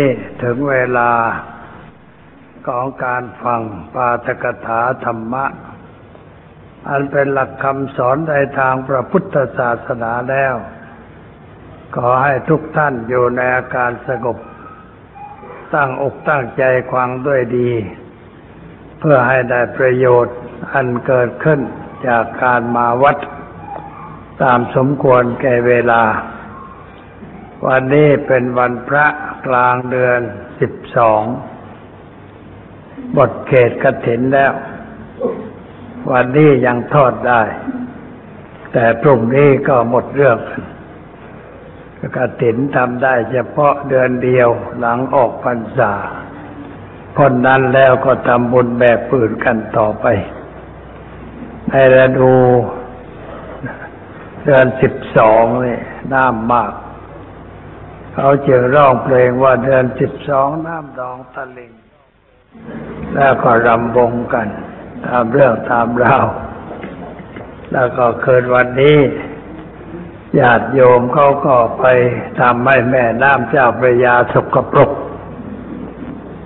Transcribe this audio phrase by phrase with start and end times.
[0.00, 1.10] นี่ถึงเวลา
[2.66, 3.60] ของการฟัง
[3.94, 5.44] ปาฐกถาธรรมะ
[6.88, 10.54] อันเป็นหลักคำสอนในทางพระพุทธศาสนาแล้ว
[11.96, 14.38] ขอให้ทุกท่านอยู่ในอาการสงบ
[15.74, 17.70] ตั้งอกตั้งใจฟังด้วยดี
[18.98, 20.36] เพื่อให้ได้ประโยชน์
[20.72, 21.60] อันเกิดขึ้น
[22.08, 23.18] จากการมาวัด
[24.42, 26.02] ตามสมควรแก่เวลา
[27.68, 29.06] วันนี้เป็นวันพระ
[29.46, 30.20] กลางเดือน
[30.60, 31.22] สิบสอง
[33.16, 34.52] บทเขตกถินแล้ว
[36.10, 37.42] วันนี้ยังทอดได้
[38.72, 40.38] แต่พรุ่งนี้ก็หมดเรื่อง
[42.16, 45.92] กถินทำได้เฉพาะเดือนเดียวหลังออกพรรษา
[47.18, 50.06] คนนั้นแล้วก็ทำบุญแบบปืนกันต่อไป
[51.68, 52.32] ในฤดู
[54.44, 55.78] เดือนสิบสองนี่
[56.12, 56.72] น้ำมาก
[58.14, 61.72] เขาจึงร้องเพลงว่าเดือนสิบสองน้ำดองตะลิง
[63.14, 64.48] แล้วก็รำวงกัน
[65.06, 66.26] ตามเรื่องตามราว
[67.72, 68.98] แล้วก็คืนวันนี้
[70.40, 71.86] ญาติโยมเขาก็ไป
[72.40, 74.90] ทำให้แม่น้ำเจ้าพระยาสกปรก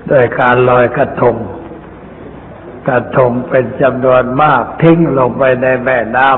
[0.08, 1.36] โดยการลอยกระทง
[2.88, 6.28] กระทงเป็นจำนวนมากทิ้งลงไปในแม่น้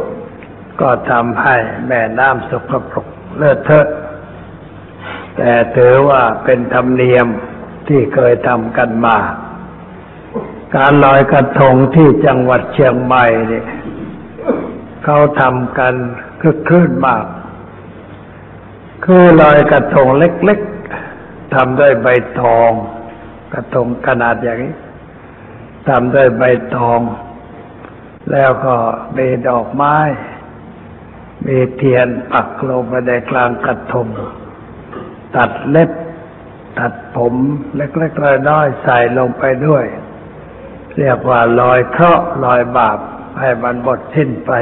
[0.00, 1.56] ำก็ทำให้
[1.88, 3.06] แม่น้ำสกปรก
[3.36, 3.86] เลอะเทอะ
[5.38, 7.26] แต่ถือว่าเป็นธรรมเนียม
[7.88, 9.18] ที่เคยทำกันมา
[10.76, 13.66] การลอยกระทงที่จังหวัดเชียงใหม่เนี่ย
[15.04, 15.94] เขาทำกัน
[16.40, 17.24] คึกคืนมาก
[19.04, 22.06] คือลอยกระทงเล็กๆทำด้วยใบ
[22.40, 22.70] ตอง
[23.54, 24.74] กระทงขนาดอย่างนี้
[25.88, 26.42] ทำด้วยใบ
[26.74, 27.00] ตอง
[28.32, 28.74] แล้วก็
[29.16, 29.96] มีดอกไม้
[31.46, 34.06] มีเทียนปักลงไปในกลางกระทง
[35.36, 35.90] ตัดเล็บ
[36.78, 37.34] ตัดผม
[37.76, 39.84] เล็กๆน้อยๆใส่ลงไปด้วย
[40.98, 42.98] เรียกว่าลอยเคราะห์ลอยบาป
[43.40, 44.52] ให้มันหมดสิ้นไป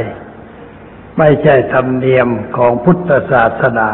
[1.18, 3.90] ไม่ใช่ธรรมเนียมของพุทธศาสนา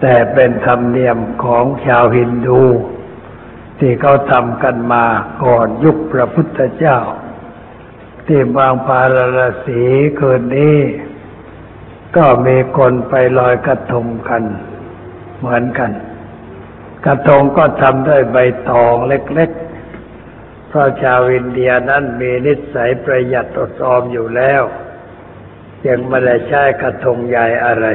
[0.00, 2.62] แต่เป็นธรรมเนียมของชาวฮินดู
[3.78, 5.04] ที่เขาทำกันมา
[5.44, 6.98] ก่อนยุคพระพุทธเจ้า
[8.26, 9.82] ที่บางพาราสี
[10.18, 10.78] คืนนี้
[12.16, 14.42] ก็มีคนไปลอยกระทงกัน
[15.40, 15.90] เหมือนกัน
[17.04, 18.36] กระทงก็ทำด้วยใบ
[18.68, 24.62] ตองเล็กๆ เพราะชาวอินเดียนั้นมีนิสัยประหยัดอดออมอยู่แล้ว
[25.86, 27.86] ยังไม่ได้ใช้กระทงใหญ่อะไร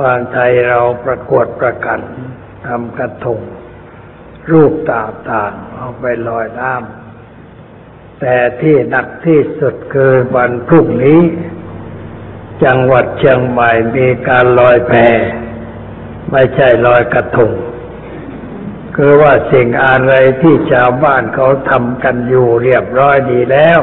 [0.00, 2.00] วางไทยเราประกวดประกัน
[2.66, 3.40] ทำกระทง
[4.50, 11.20] รูปต่างๆเอาไปลอยน้ำแต่ที่หนักที่สุดคือวันพรุ่งนี้
[12.64, 14.92] จังหวัดเชียงใหม่มีการลอยแพ
[16.32, 17.52] ไม่ใช่ลอยกระทง
[18.96, 20.12] คือว่าสิ่งอะไร
[20.42, 23.80] ที่ชาวบ้านเขาทำกันอยู่เรียบร้อยดีแล้ว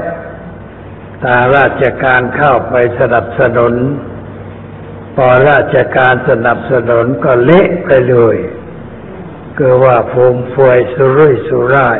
[1.24, 3.74] ทางราชการเข้าไปสนับสนุน
[5.16, 8.38] พอราชการสนับสนุนก็เละไปเลย
[9.58, 12.00] คือว่าฟูมฟวยสุรุ่ยสุร่าย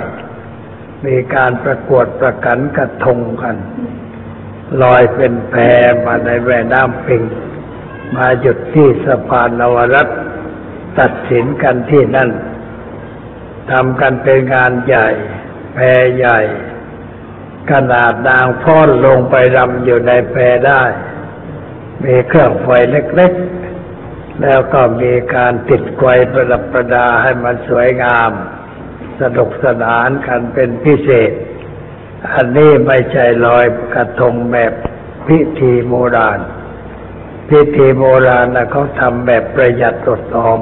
[1.06, 3.58] มีการประกวดประกันกระทงกัน
[4.82, 5.56] ลอยเป็นแพ
[6.06, 7.24] มาในแม่น้ำปิง
[8.16, 10.20] มาหยุดที่สะพานนวรัตน์
[11.00, 12.30] ตัดสินกันที่นั่น
[13.72, 15.10] ทำกันเป็นงานใหญ่
[15.74, 15.80] แพ
[16.18, 16.40] ใหญ่
[17.72, 20.36] ขนาดนางพ้อนลงไปรำอยู่ในแพ
[20.68, 20.84] ได้
[22.04, 28.32] มีเครื่องไฟเล็กๆ แล้วก็มีการติดไฟประดับประดาให้มันสวยงาม
[29.22, 31.32] สนุกสนานกันเป็นพิเศษ
[32.34, 34.74] อันนี้ไม่ใช่ลอยกระทงแบบ
[35.28, 36.40] พิธีโบราณ
[37.50, 40.60] พิธีโบราณนะเขาทำแบบประหยัดอดออม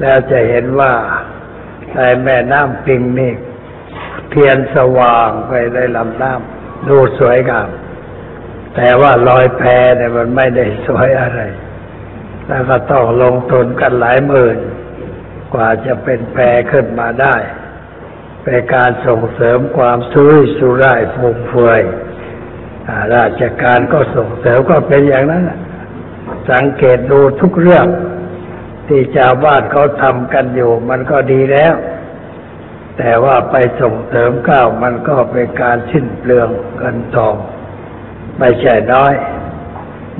[0.00, 0.92] แล้วจะเห็นว่า
[1.94, 3.32] ในแม่น้ำปิงนี่
[4.30, 7.68] เทียนสว่างไปในลำน้ำดูสวยงาม
[8.76, 9.62] แต่ว่าลอยแพ
[9.96, 11.40] เนี่ยมันไม่ได้สวยอะไร
[12.46, 14.58] แล้วก็ต้องลงทุนกันหลายหมื่น
[15.54, 16.36] กว่าจะเป็นแพ
[16.72, 17.36] ขึ้นมาได้
[18.44, 21.82] เป็นการส่งเสริมความสุยสุร่ายฟุ่มเฟือย
[23.14, 25.44] ราชการก็ส่งเสริมก็เป็นอย่างนั้น
[26.50, 27.86] สังเกตดูทุกเรื่อง
[28.88, 31.74] ที่ชาวบ้านเขาทำกันอยู่ มันก็ดีแล้ว
[32.98, 37.34] แต่ว่าไปส่งเสริมก้าวมันก็เป็นการสิ้นเปลืองเงินทอง
[38.38, 39.14] ไม่ใช่น้อย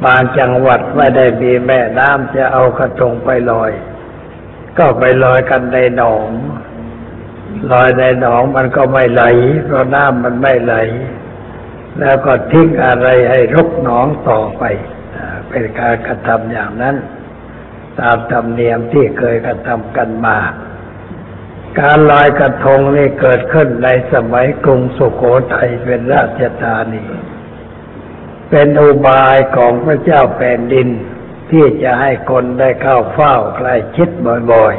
[0.05, 3.70] บางจังหวัดไม่ได้มีแม่น้ำจะเอากระทงไปลอย
[4.78, 6.28] ก็ไปลอยกันในหนอง
[7.72, 9.25] ลอยในหนองมันก็ไม่ไหล
[9.64, 10.75] เพราะน้ำมันไม่ไหล
[12.00, 14.62] แล้วก็ทิ้งอะไรให้รกหนองต่อไป
[15.49, 16.96] เป็นการกระทำอย่างนั้น
[18.00, 20.38] ตามธรรมเนียมที่เคยกระทำกันมา
[21.81, 25.23] การลอยกระทงนี่เกิดขึ้นในสมัยกรุงสุโข
[25.55, 27.05] ทัยเป็นราชธานี
[28.50, 30.88] เป็นอุบายของพระเจ้าแผ่นดิน
[31.50, 34.08] ที่จะให้คนได้เข้าเฝ้าใกล้ชิด
[34.52, 34.75] บ่อย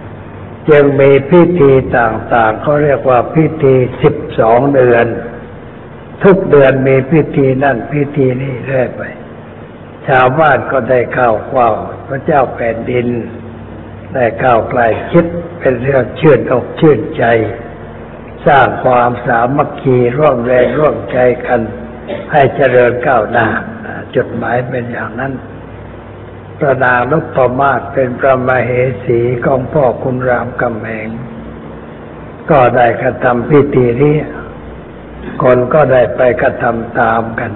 [0.00, 5.06] ๆ จึงมีพิธีต่างๆเขาเรียกว่าพิธีสิบสองเดือน
[6.22, 9.02] ทุกเดือนมีพิธีนั่นพิธีนี้เรื่อยไป
[10.08, 11.70] ชาวบ้านก็ได้เข้าเฝ้า
[12.08, 13.08] พระเจ้าแผ่นดิน
[14.14, 15.24] ได้เข้าใกล้ชิด
[15.60, 17.24] เป็นเรื่องชื่นอกชื่นใจ
[18.46, 21.60] สร้างความสามัคคีร่วมแรงร่วมใจกัน
[22.32, 23.46] ให้เจริญก้าวหน้า
[24.14, 25.32] จุดหมายเป็นอย่างนั้น
[26.58, 28.70] พระนางนพมาศเป็นพระมเห
[29.04, 31.08] สีของพ่อคุณรามกำแหง
[32.50, 34.16] ก็ได้กระทำพิธีนี้
[35.42, 37.52] คนก็ได้ไปกระทำตามกัน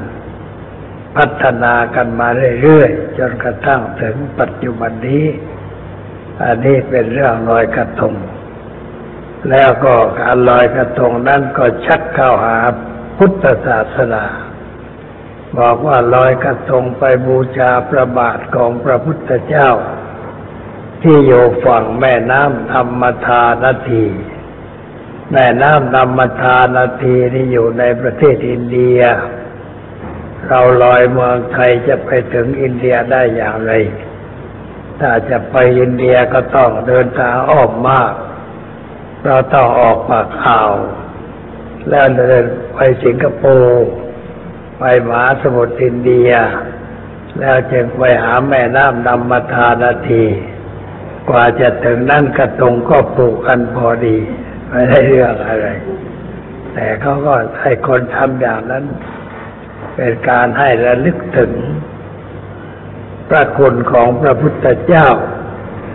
[1.17, 2.29] พัฒนากันมา
[2.63, 5.27] เรื่อยๆ จนกระทั่งถึงปัจจุบันนี้
[6.45, 8.15] อันนี้เป็นเรื่องลอยกระทง
[9.51, 12.59] แล้วก็การลอยกระทงนั้นก็ชักเข้าหา
[13.19, 14.25] พุทธศาสนา
[15.59, 19.71] บอกว่าลอยกระทงไปบูชาพระบาทของพระพุทธเจ้า
[21.03, 24.05] ที่อยู่ฝั่งแม่น้ำธรรมทานาที
[25.33, 29.01] แม่น้ำธรรมทานาทีนี่อยู่ในประเทศอินเดีย
[30.49, 33.73] เราลอยเมืองไทยจะไปถึงอินเดียได้อย่างไร
[35.01, 38.13] ถ้าจะไปอินเดียก็ต้องเดินทางอ้อมมาก
[39.25, 40.73] เราต้องออกปากอ่าว
[41.89, 42.43] แล้วเดิน
[42.75, 43.87] ไปสิงคโปร์
[44.79, 46.31] ไปมหาสมุทรอินเดีย
[47.39, 50.25] แล้วจึงไปหาแม่น้ำนำมาทานาที
[51.29, 54.17] กว่าจะถึงนั่นกระตรงก็ปลูกกันพอดี
[54.69, 55.69] ไม่ได้เรื่องอะไร
[56.73, 58.85] แต่เขาก็ให้คนทำอย่างนั้น
[59.97, 61.53] เป็นการให้ระลึกถึง
[63.29, 65.09] พระคุณของพระพุทธเจ้า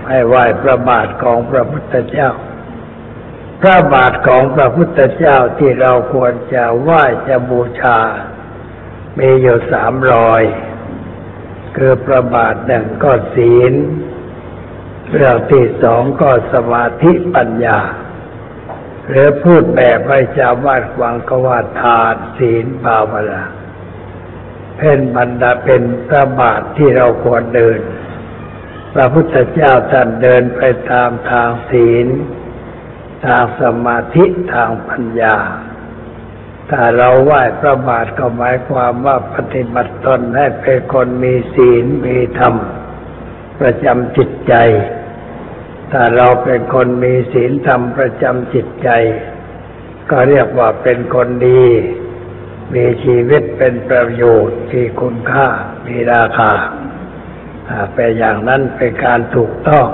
[0.08, 2.30] ให้ไหว้พระบาทของพระพุทธเจ้า
[3.62, 8.00] พระบาทของพระพุทธเจ้าที่เราควรจะไหว้จะบูชา
[9.20, 10.44] มีอยู่สามรอย
[11.78, 13.74] คือพระบาทหนึ่งก็ศีล
[15.12, 17.80] เรื่องที่สองก็สมาธิปัญญา
[19.08, 23.44] หรือพูดแบบให้ชาวบ้านฟังก็ว่าทานศีลภาวนา
[24.78, 27.80] เป็นบรรดาเป็นพระบาทที่เราควรเดิน
[28.94, 32.08] พระพุทธเจ้าท่านเดินไปตามทางศีล
[33.26, 35.38] ทางสมาธิทางปัญญา
[36.70, 42.56] ถ้าเราไหว้พระบาทก็หมายความว่าปฏิบัติตนให้เป็นคนมีศีลมีธรรม
[43.60, 44.54] ประจำจิตใจ
[45.92, 48.90] ถ้าเราเป็นคนมีศีลธรรมประจำจิตใจ
[50.12, 51.66] ก็เรียกว่าเป็นคนดี
[52.74, 55.48] มีชีวิตเป็นประโยชน์ที่คุณค่า
[55.88, 56.52] มีราคา
[57.94, 59.88] เป็นอย่างนั้นเป็นการถูกต้อง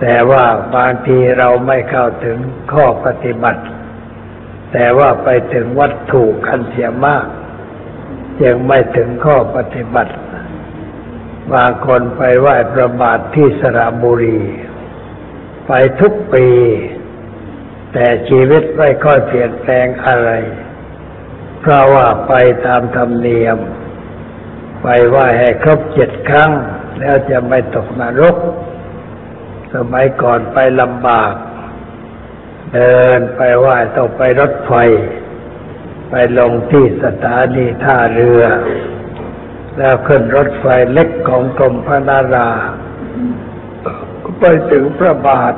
[0.00, 0.44] แต่ว่า
[0.76, 2.38] บางทีเราไม่เข้าถึง
[2.72, 3.62] ข้อปฏิบัติ
[4.72, 7.26] แต่ว่าไปถึงวัตถุกันเสียมาก
[8.44, 10.12] ยังไม่ถึงข้อปฏิบัติ
[11.54, 14.40] บางคนไปไหว้ประบาทที่สระบุรี
[15.66, 16.46] ไปทุกปี
[17.92, 20.30] แต่ชีวิตไม่ค่อยเปลี่ยนแปลงอะไร
[21.60, 22.34] เพราะว่าไป
[22.66, 23.58] ตามธรรมเนียม
[24.82, 26.50] ไปไหว้ให้ครบเจ็ดครั้ง
[27.00, 28.36] แล้วจะไม่ตกนรก
[29.74, 31.32] สมัยก่อนไปลำบาก
[32.74, 34.72] เดินไปไหว้ต้องไปรถไฟ
[36.10, 38.44] ไปลงที่สถานีท่าเรือ
[39.78, 42.50] แล้วขึ้นรถไฟเล็กของกรมพระนารา
[44.40, 45.54] ไปถึงพระบาท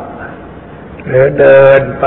[1.07, 2.07] หรือเดินไป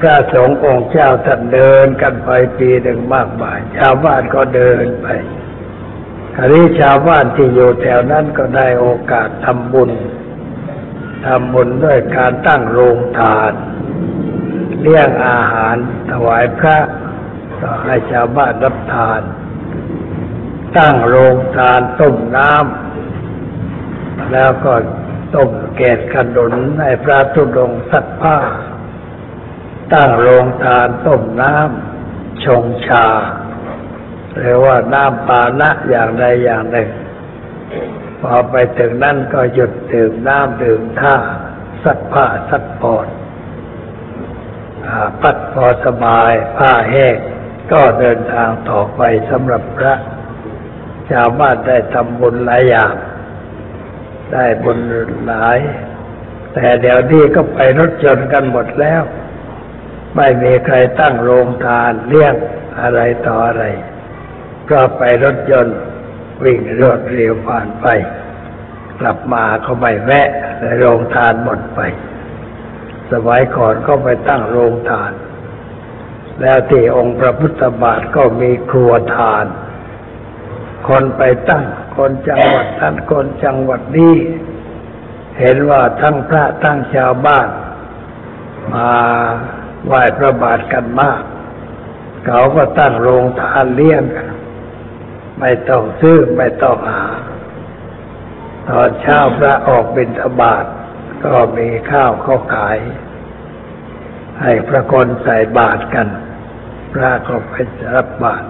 [0.00, 5.06] พระสงฆ์องค์เจ้าท่านเดินกันไปปีหนึ่งมากมาย ชาวบ้านก็เดินไป
[6.36, 9.90] คราวนี้ชาวบ้านที่อยู่แถวนั้นก็ได้โอกาสทำบุญ
[11.26, 13.52] ทำบุญด้วยการตั้งโรงทาน
[14.80, 15.76] เลี้ยงอาหาร
[16.10, 16.78] ถวายพระ
[17.60, 19.20] ต่อให้ชาวบ้านรับทาน
[20.76, 24.74] ตั้งโรงทานต้มน้ำแล้วก็
[25.34, 28.38] ต้มแกดขนุนให้พระทุดงค์สักผ้า
[29.92, 33.06] ตั้งโรงทานต้มน้ำชงชา
[34.38, 36.88] หรือว่าน้ำปานะอย่างใดอย่างหนึ่ง
[38.20, 41.16] พอไปถึงนั่นก็หยุดดื่มน้ำดื่มท่า
[41.84, 43.06] สักผ้าสักปอด
[45.22, 47.16] ปัดพอสบายผ้าแห้ง
[47.72, 49.94] ก็เดินทางต่อไปสำหรับพระ
[51.10, 52.94] ชาวบ้านได้ทำบุญหลายอย่าง
[54.32, 54.78] ได้บุญ
[55.26, 55.58] หลาย
[56.54, 59.02] แต่เดี๋ยวนี้ก็ไปรถยนต์กันหมดแล้ว
[60.16, 62.34] ไม่มีใครตั้งโรงทานเลี้ยง
[62.80, 63.64] อะไรต่ออะไร
[64.64, 65.78] เพราะไปรถยนต์
[66.44, 67.86] วิ่งรวดเร็วผ่านไป
[69.00, 71.80] กลับมาก็ไม่แวะเลยโรงทานหมดไป
[73.10, 75.12] สมัยก่อนก็ไปตั้งโรงทาน
[76.40, 79.46] แล้วที่องค์พระพุทธบาทก็มีครัวทาน
[80.88, 81.64] คนไปตั้ง
[81.96, 84.16] คนจังหวัดนั้นคนจังหวัดนี้
[85.38, 87.48] เห็นว่าทั้งพระทั้งชาวบ้าน
[88.74, 88.92] มา
[89.86, 91.22] ไหว้พระบาทกันมาก
[92.26, 94.28] เขาก็ตั้งโรงทานเลี้ยงกัน
[95.40, 97.04] ไม่ต้องซื้อไม่ต้องหา
[98.68, 100.64] ตอนเช้าพระออกบิณฑบาต
[101.24, 102.78] ก็มีข้าวเขาขาย
[104.40, 106.08] ให้พระคนใส่บาตรกัน
[106.92, 107.54] พระก็ไป
[107.94, 108.46] รับบาตร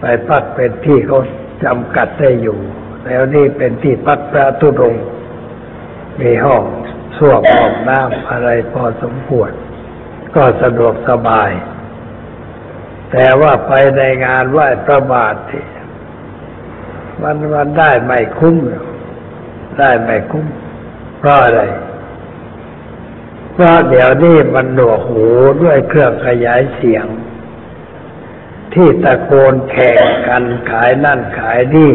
[0.00, 1.20] ไปพักเป็นที่เขา
[1.64, 2.58] จำกัดได้อยู่
[3.04, 4.94] แล้วนี่เป็นที่พักพระทุดง
[6.20, 6.62] มีห้อง
[7.18, 9.50] ส้วมห้องน้ำอะไรพอสมควร
[10.34, 11.50] ก็สะดวกสบาย
[13.12, 15.64] แต่ว่าไปในงานไหว้พระบาทที่
[17.22, 18.56] มันมันได้ไม่คุ้ม
[19.78, 20.46] ได้ไม่คุ้ม
[21.18, 21.62] เพราะอะไร
[23.52, 25.26] เพราะเดี๋ยวนี้มันหนวกหู
[25.62, 27.06] ด้วยเครื่องขยายเสียง
[28.74, 31.92] ที่ตะโกนแข่งกันขายนั่นขายนี่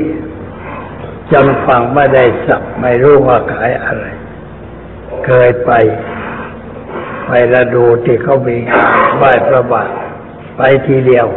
[1.31, 4.05] จนฟังไม่ได้สับไม่รู้ว่าขายอะไร
[5.25, 5.71] เคยไป
[7.27, 9.91] ไปละดูที่เขามีงานไหว้พระบาท
[10.57, 11.27] ไปทีเดียว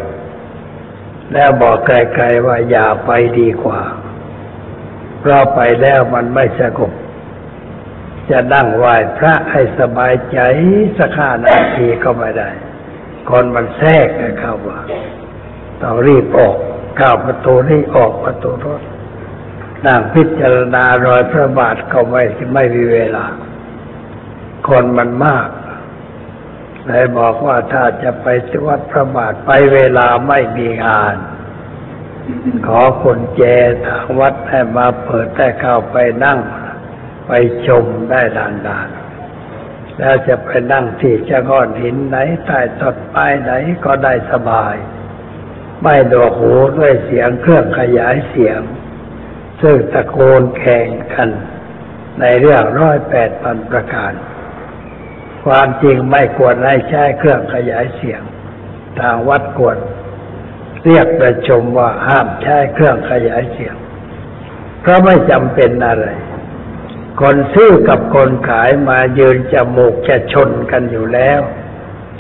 [1.32, 3.80] แล้วบอกใครๆว่าอย่าไปดีกว่า
[5.20, 6.92] เพราะไปแล้วมันไม่สงบ
[8.30, 10.38] จะนั่งไหว้พระให้สบายใจ
[10.98, 12.50] สักห้านาทีก็ไม่ได้
[13.30, 14.06] คนมันแทรก
[14.40, 14.80] เข้าว่า
[15.82, 16.56] ต้องรีบออก
[16.96, 18.82] เข้าประตูนี่ออกประตูรถ
[19.86, 22.22] นั่งพิจารณารอยพระบาทก็ไม่
[22.54, 23.26] ไม่มีเวลา
[24.68, 25.48] คนมันมาก
[26.92, 28.26] เลยบอกว่าถ้าจะไป
[28.66, 31.16] วัดพระบาทไปเวลาไม่มีงาน
[32.66, 33.42] ขอคนแจ
[33.86, 36.38] ทางวัดให้มาเปิดแต่เข้าไปนั่ง
[37.26, 37.32] ไป
[37.66, 38.88] ชมได้ดานดาน
[39.98, 43.52] แล้วจะไปนั่งที่จะก้อนหินไหนใต้ต้นไม้ไหน
[43.84, 44.74] ก็ได้สบาย
[45.82, 48.60] ไม่ดวกหูด้วยเสียงเครื่องขยายเสียง
[49.62, 51.28] ซึ่งตะโกนแข่งกัน
[52.20, 54.12] ในเรื่องร้อยแปดพันประการ
[55.44, 58.22] ความจริงไม่ควรให้ใช้เครื่องขยายเสียง
[59.00, 59.76] ทางวัดควร
[60.84, 63.74] เรียกประชุมว่าห้ามใช้เครื่องขยายเสียง
[64.80, 66.06] เพราะไม่จำเป็นอะไร
[67.20, 71.40] คนซื้อกับคนขายมายืนจมูกจะชนกันอยู่แล้ว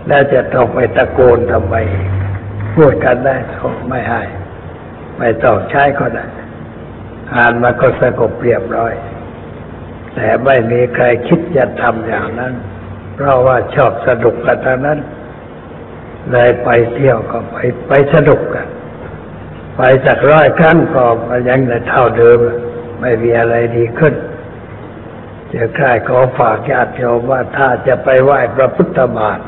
[0.08, 1.74] แล้วจะต้องไปตะโกนทำไม
[2.74, 4.22] พูดกันได้ก็ไม่ให้
[5.18, 6.26] ไม่ต้องใช้ก็ได้
[7.34, 8.92] อ่านมาก็สงบเรียบร้อย
[10.14, 12.54] แต่ไม่มีใครคิดจะทำอย่างนั้น
[13.22, 14.98] เพราะว่าชอบสนุกกันทั้งนั้น
[16.32, 17.56] เลยไปเที่ยวก็ไป
[17.88, 18.66] ไปสนุกกัน
[19.76, 21.04] ไปจากร้อยครั้งก็
[21.48, 22.38] ยังในเท่าเดิม
[23.00, 24.14] ไม่มีอะไรดีขึ้น
[25.48, 29.38] เดี๋ยวใครขอฝากญาติโยมว่าถ้าจะไปไหว้พระพุทธบาท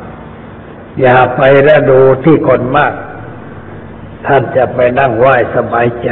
[1.01, 2.95] อย่าไปแล้วดูที่คนมาก
[4.27, 6.11] ท่านจะไปนั่งไหว้สบายใจ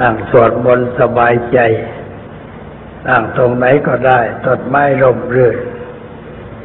[0.00, 1.58] นั่งสวดมนต์สบายใจ
[3.08, 5.56] นั่งตรงไหนก็ได้ต้นไม้ร่มรื่น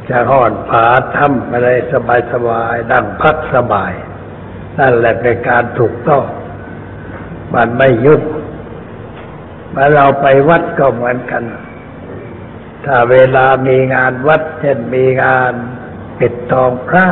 [0.08, 0.86] จะห่อนผา
[1.16, 3.92] ทำอะไรสบายสบายดังพักสบาย
[4.78, 6.24] นั่นแหละเป็นการถูกต้อง
[7.54, 8.22] มันไม่ยุ่ง
[9.74, 11.42] มาเราไปวัดก็เหมือนกัน
[12.84, 15.52] ถ้าเวลามีงานวัด เช่นมีงาน
[16.18, 17.06] ปิดทองพระ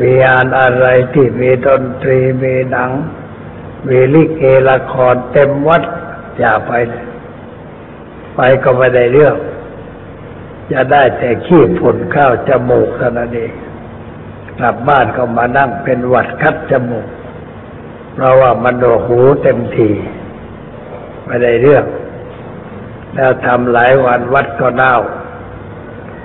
[0.00, 2.90] มีงานอะไรที่มีดนตรีมีหนัง
[3.88, 5.82] มีลิเกละครเต็มวัด
[6.38, 6.72] อย่าไป
[8.36, 9.36] ไปก็ไม่ได้เรื่อง
[10.72, 13.52] จะได้แต่ขี้ฝุ่นเข้าจมูกเท่านั้นเอง
[14.58, 17.08] กลับบ้านก็มานั่งเป็นหวัดคัดจมูก
[18.14, 19.90] เพราะว่ามันโดหูเต็มที
[21.26, 21.84] ไม่ได้เรื่อง
[23.14, 24.96] แล้วทำหลายวันวัดก็เน่า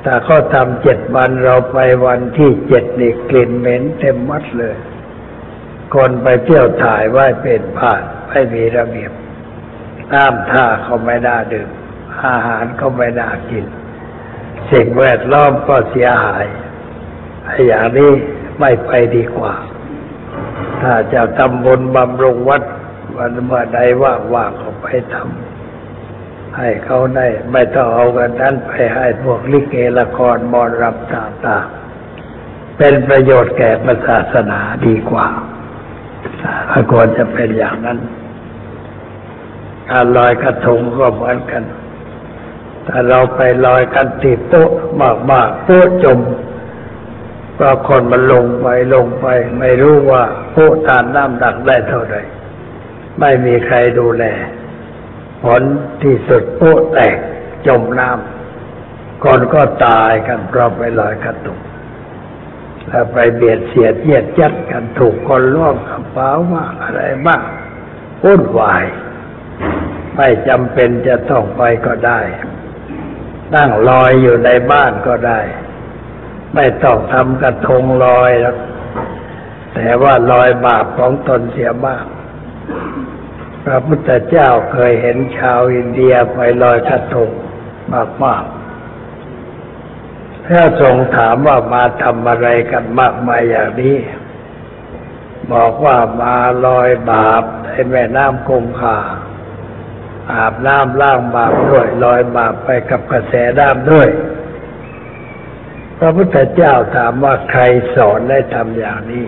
[0.03, 4.77] แต่เขาทำเจ็ดวันเราไปวันที่เจ็ดนี่กลิ่นเหม็นเต็มวัดเลย
[5.93, 9.11] คนไปเที่ยวถ่ายไหว้เป็นผ่านไม่มีระเบียบ
[10.13, 11.69] น้ำท่าเขาไม่ได้ดื่ม
[12.25, 13.65] อาหารก็ไม่ได้กิน
[14.71, 16.45] สิ่งแวดล้อมก็เสียหาย
[17.45, 18.11] ไอ้อย่างนี้
[18.59, 19.53] ไม่ไปดีกว่า
[20.81, 22.63] ถ้าจะทำบุญบำรุงวัด
[23.17, 33.69] วันเมื่อใดว่างๆก็ไปทำให้เขาได้ไม่ต้องเอากันนั้นไปให้พวกลิเกละครมอนรับต่างๆ เป็นประโยชน์แก่
[34.07, 35.27] ศาสนาดีกว่า
[36.91, 37.99] ควรจะเป็นอย่างนั้น
[39.89, 41.63] การลอยกระทงก็เหมือนกัน
[42.87, 44.69] ถ้าเราไปลอยกันติดโต๊ะ
[45.31, 46.19] มากๆโต๊ะจม
[47.59, 49.27] ก็คนมันลงไปลงไป
[49.59, 52.21] ไม่รู้ว่าโป๊ะตานน้ำดักได้เท่าไหร่
[53.19, 54.23] ไม่มีใครดูแล
[55.43, 55.61] ผล
[56.03, 57.17] ที่สุดโป๊ะแตก
[57.67, 61.59] จมน้ำคนก็ตายกันเพราะไปลอยกระตุก
[62.87, 67.43] แล้วไปเบียดเสียดเยียดยัดกันถูกคนล่วงกระเป๋ามาอะไรมาก
[68.23, 68.83] วุ่นวาย
[70.15, 72.19] ไม่จำเป็นจะต้องไปก็ได้
[73.55, 75.39] นั่งลอยอยู่ในบ้านก็ได้
[76.55, 78.57] ไม่ต้องทำกระทงลอยแล้ว
[79.73, 82.05] แต่ว่าลอยบาปของตนเสียมาก
[83.65, 87.29] พระพุทธเจ้าเคยเห็นชาวอินเดียไปลอยกระทง
[88.23, 93.97] มากๆถ้าทรงถามว่ามาทำอะไรกันมากมายอย่างนี้
[95.53, 98.97] บอกว่ามาลอยบาปในแม่น้ำคงคา
[100.35, 104.07] อาบน้ำล้างบาปด้วยลอยบาปไปกับกระแสน้ำด้วย
[105.97, 107.61] พระพุทธเจ้าถามว่าใคร
[107.95, 109.25] สอนได้ทำอย่างนี้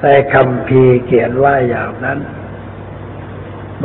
[0.00, 2.18] ในคำพีเขียนว่าอย่างนั้น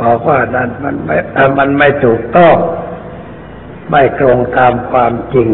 [0.00, 1.16] บอกว่านั้นมันไม่
[1.58, 2.56] มันไม่ถูกต้อง
[3.90, 5.50] ไม่ตรงตามความจริง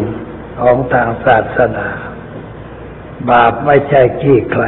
[0.60, 1.88] ของทางศาสนา
[3.30, 4.64] บาปไม่ใช่ขี้ใคร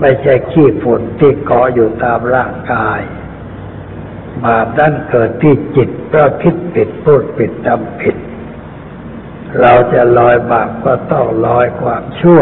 [0.00, 3.00] ไม่ใช่ขี้ฝุ่นที่เกาะอยู่ตามร่างกาย
[4.44, 8.16] บาปนั้นเกิดที่จิตเพราะคิดผิดพูดผิดทำผิด
[9.60, 12.40] เราจะลอยบาปก็ต้องลอยความชั่ว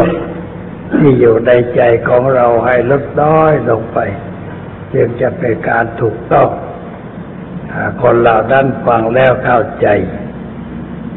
[0.97, 3.99] ที่อยู่ในใจของเราให้ลดน้อยลงไป
[4.95, 6.49] จึงจะเป็นการถูกต้อง
[8.03, 9.87] คนเหล่านั้นฟังแล้วเข้าใจ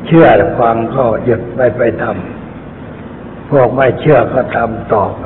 [0.05, 0.27] เชื่อ
[0.59, 5.25] ฟังก็หยุดไปไปทำพวกไม่เชื่อก็ทำต่อไป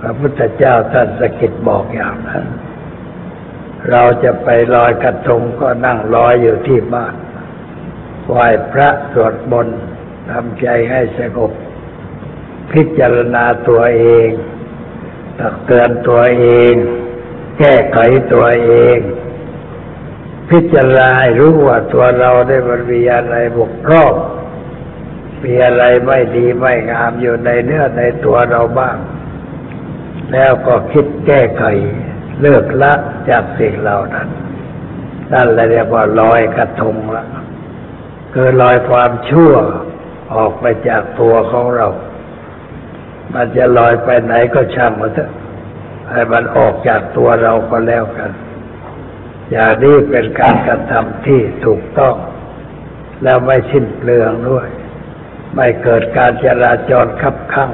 [0.00, 2.44] พระพุทธเจ้าท่านสกิดบอกอย่างนั้น
[3.90, 7.14] เราจะไปลอยกระทงก็นั่งลอยอยู่ที่บ้าน
[8.28, 9.80] ไหว้พระสวดมนต์
[10.30, 11.52] ทำใจให้สงบ
[12.72, 14.28] พิจารณาตัวเอง
[15.38, 16.74] ตักเตือนตัวเอง
[17.58, 17.98] แก้ไข
[18.32, 18.98] ตัวเอง
[20.50, 24.12] พิจารณารู้ว่าตัวเราได้มันมีอะไรบกพร่อง
[25.44, 28.96] มีอะไรไม่ดีไม่งามอยู่ในเนื้อในตัวเราบ้าง
[30.32, 31.64] แล้วก็คิดแก้ไข
[32.40, 32.92] เลิกละ
[33.30, 34.28] จากสิ่งเหล่านั้น
[35.32, 37.24] นั่นแหละเรียกว่าลอยกระทงละ
[38.34, 39.52] คือลอยความชั่ว
[40.34, 41.88] ออกไปจากตัวของเรา
[43.34, 45.30] มันจะลอยไปไหนก็ช่างมันเถอะ
[46.10, 48.30] ให้มันออกจากตัวเราก็แล้วกัน
[49.50, 52.16] อย่างนี้เป็นการกระทำที่ถูกต้อง
[53.22, 54.68] แล้วไม่สิ้นเปลืองด้วย
[55.54, 57.72] ไม่เกิดการจราจรขับข้าง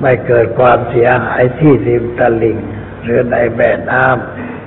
[0.00, 2.58] ไม่เกิดความเสียหายที่ริมตลิ่ง
[3.02, 4.04] หรือในแม่น้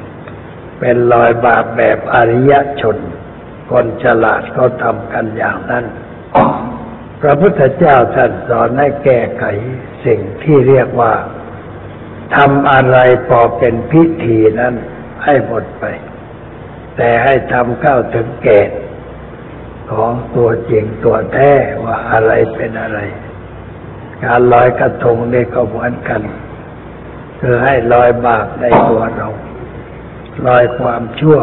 [0.09, 2.97] ำเป็นรอยบาปแบบอริยชน
[3.69, 5.85] คนฉลาดเขาทำกันอย่างนั้น
[7.21, 9.43] พระพุทธเจ้าท่านสอนให้แก้ไข
[10.05, 11.13] สิ่งที่เรียกว่า
[12.35, 14.73] ทำอะไรพอเป็นพิธีนั้น
[15.23, 15.85] ให้หมดไป
[16.97, 18.81] แต่ให้ทำเข้าถึงเกณฑ์
[19.91, 22.99] ของตัวจริงตัวแท้ว่าอะไรเป็นอะไร
[24.23, 26.21] การลอยกระทงนี่ก็เหมือนกัน
[27.45, 29.29] คือให้ลอยบาปในตัวเรา
[30.47, 31.39] ลอยความชั่ว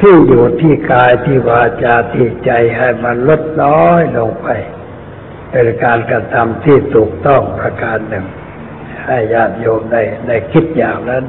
[0.00, 4.48] ที่อยู่ที่กายที่วาจาที่ใจให้มันลดน้อยลงไป
[5.50, 8.26] เป็นการกระทำที่ถูกต้องประการหนึ่ง
[9.06, 11.24] ให้ญาติโยมได้ได้คิดอย่างนั้น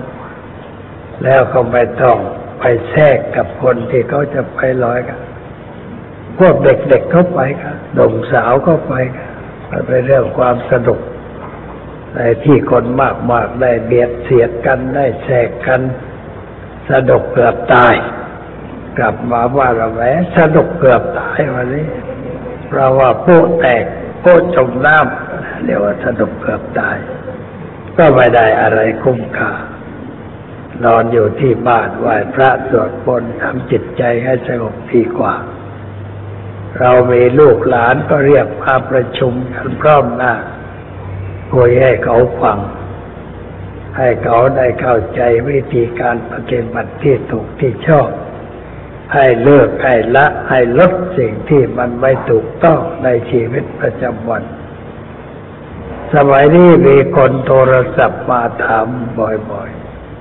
[1.23, 2.17] แล้วก็ไม่ต้อง
[2.59, 5.19] ไปแทรกกับคนที่เขาจะไปลอยกัน
[6.39, 9.29] พวกเด็กๆเข้าไปกันหนุ่มสาวเข้าไปกัน
[9.69, 10.99] มันเป็นเรื่องความสนุก
[12.15, 12.85] ในที่คน
[13.31, 15.81] มากๆได้เบียดเสียดกันได้แทรกกัน
[16.91, 17.95] สนุกเกือบตาย
[18.97, 20.01] กลับมาว่าเราแหม
[20.37, 21.87] สนุกเกือบตายวันนี้
[22.67, 23.85] เพราะว่าโป๊ะแตก
[24.21, 26.97] โป๊ะจมน้ำเรียกว่าสนุกเกือบตาย
[27.97, 29.51] ก็ไม่ได้อะไรคุ้มค่า
[30.83, 35.35] นอนอยู่ที่บ้านไหว้พระสวดมนต์ทำจิตใจให้สงบดีกว่า
[36.79, 40.33] เรามีลูกหลานก็เรียกมาประชุมกันพร้อมหน้า
[41.55, 42.59] คุยให้เขาฟัง
[43.97, 48.09] ให้เขาได้เข้าใจวิธีการปฏิบัติที่ถูกที่ชอบ
[49.13, 54.43] ให้เลิกให้ละให้ลดสิ่งที่มันไม่ถูกต้องในชีวิตประจำวัน
[56.13, 58.87] สมัยนี้มีคนโทรศัพท์มาถาม
[59.19, 59.69] บ่อย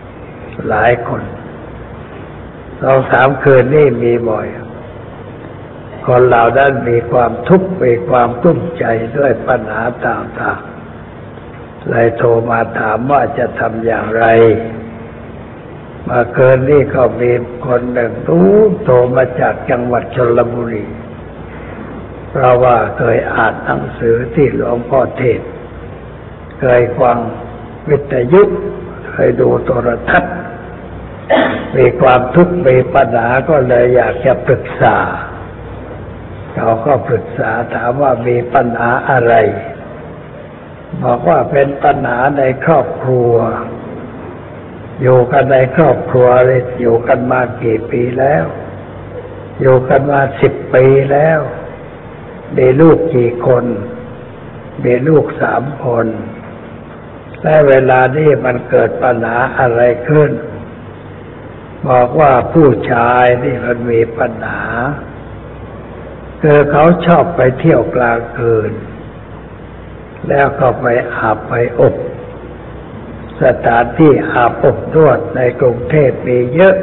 [0.09, 1.23] ๆ หลายคน
[2.81, 4.47] สองสามคืนนี่มีบ่อย
[6.07, 8.85] คนเหล่านั้นมีความทุกข์มีความตุ้มใจ
[9.17, 10.74] ด้วยปัญหาต่างๆ
[11.91, 14.25] เลยโทรมาถามว่าจะทำอย่างไร
[16.09, 17.31] มาเกินนี่ก็มี
[17.67, 18.47] คนหนึ่งตู้
[18.85, 20.85] โทรมาจากจังหวัดชลบุรี
[22.31, 25.41] เพราะว่าเคยอ่านหนังสือที่หลวงพ่อเทศ
[26.61, 27.19] เคยฟัง
[27.89, 28.43] วิทยุ
[29.11, 30.35] เคยดูโทรทัศน์
[31.77, 34.97] มีความทุกข์มีปัญหาก็เลยอยากจะปรึกษา
[36.55, 39.35] เขาก็ปรึกษาถามว่ามีปัญหาอะไร
[41.03, 43.33] บอกว่าเป็นปัญหาในครอบครัว
[45.03, 48.45] อยู่กันในครอบครัวเลยอยู่กันมากี่ปีแล้ว
[49.61, 51.41] อยู่กันมาสิบปีแล้ว
[52.57, 53.65] มีลูกกี่คน
[54.85, 56.07] มีลูกสามคน
[57.43, 60.31] และเวลานี้มันเกิดปัญหาอะไรขึ้น
[61.89, 64.65] บอกว่าผู้ชายนี่มันมีปัญหา
[66.43, 68.73] คือเขาชอบไปเที่ยวกลางคืน
[70.29, 71.95] แล้วก็ไปอาบไปอบ
[73.43, 76.77] สถานที่อาบอบนวดในกรุงเทพมีเยอะ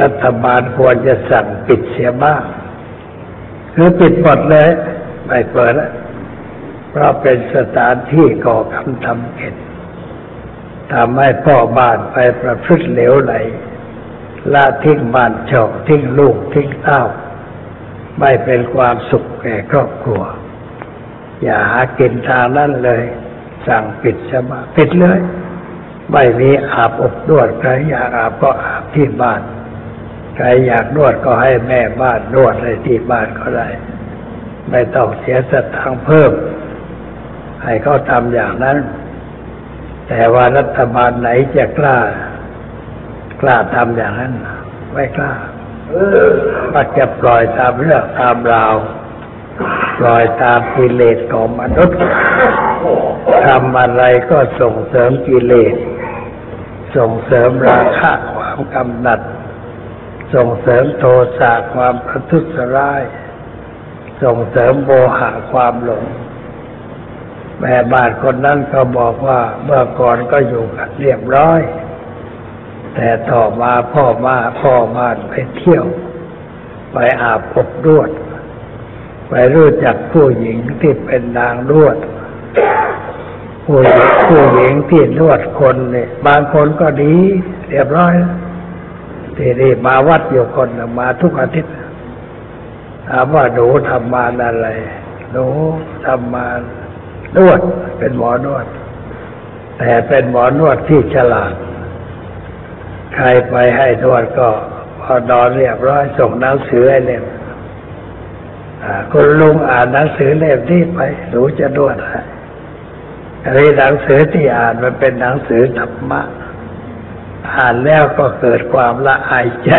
[0.00, 2.42] รัฐบาลควรจะสั่งปิดเสียบ้าง
[3.74, 4.70] คือปิดหมดเลย
[5.26, 5.92] ไม่เปิดแล้ว
[6.90, 9.54] เพราะเป็นสถานที่ก่อคำทำเก็ด
[10.92, 13.34] ทำให้พ่อบ้านไปประพฤติเหลวไหล
[14.54, 17.04] ละทิ้งบ้านชองทิ้งลูกทิ้งเต้า
[18.20, 20.22] ไม่เป็นความสุขแก่ครอบครัว
[21.42, 23.02] อย่าหากินทางนั้นเลย
[23.66, 25.20] สั่งปิดสมาปิดเลย
[26.12, 29.40] ไม่มีอาบอบนวดใครอยากอาบก็อาบที่บ้าน
[30.36, 33.68] ใครอยากนวดก็ให้แม่บ้านนวดในที่บ้านก็ได้
[34.70, 36.32] ไม่ต้องเสียสตางค์เพิ่ม
[37.64, 38.78] ให้เขาทำอย่างนั้น
[40.08, 41.98] แต่ว่ารัฐบาลไหนจะกล้า
[43.40, 44.32] กล้าทำอย่างนั้น
[44.92, 45.32] ไม่กล้า
[46.72, 48.74] ก็จะปล่อยตามเรื่องตามราว
[49.98, 51.98] ปล่อยตามกิเลสของมนุษย์
[53.46, 55.74] ทำอะไรก็ส่งเสริมกิเลส
[56.96, 59.20] ส่งเสริมราคะความกำหนัด
[60.34, 61.04] ส่งเสริมโท
[61.38, 62.44] สะความประทุษ
[62.76, 63.02] ร้าย
[64.22, 66.04] ส่งเสริมโมหะความหลง
[67.60, 71.60] แม่บ้านคนนั้นก็บอกว่าเมื่อก่อนก็อยู่กันเรียบร้อย
[72.94, 75.86] แต่ต่อมาพ่อมาพ่อมาไปเที่ยว
[76.92, 78.10] ไปอาบอบรวด
[79.34, 81.96] ไปรู้จักผู้หญิงที่เป็นนางรวด
[83.66, 87.14] ผู้หญิงผู้หญิงที่นวดคนเนี่ยบางคนก็ดี
[87.70, 88.14] เรียบร้อย
[89.36, 90.68] ทีนี้มาวัดอยู่คน
[91.00, 91.74] มาทุกอาทิตย์
[93.08, 94.68] ถามว่าหนูทำมาอะไร
[95.32, 95.46] หนู
[96.06, 96.46] ทำมา
[97.36, 97.60] นวด
[97.98, 98.66] เป็นหมอนวด
[99.78, 101.54] แต่เป็นหมอนวดที่ฉลาด
[103.14, 104.48] ใครไปให้นวดก็
[105.02, 107.24] พอนอนเรียบร้อยส่งหนังสือให้เล่ม
[109.12, 110.98] คุณลุงอ่านหนังสือเล่มที่ไป
[111.30, 112.20] หนูจะนวดให้
[113.44, 116.22] อันนี้หนังสือที่อ่านมันเป็นหนังสือธรรมะ
[117.54, 119.72] อ่านแล้วก็เกิดความละอายใจ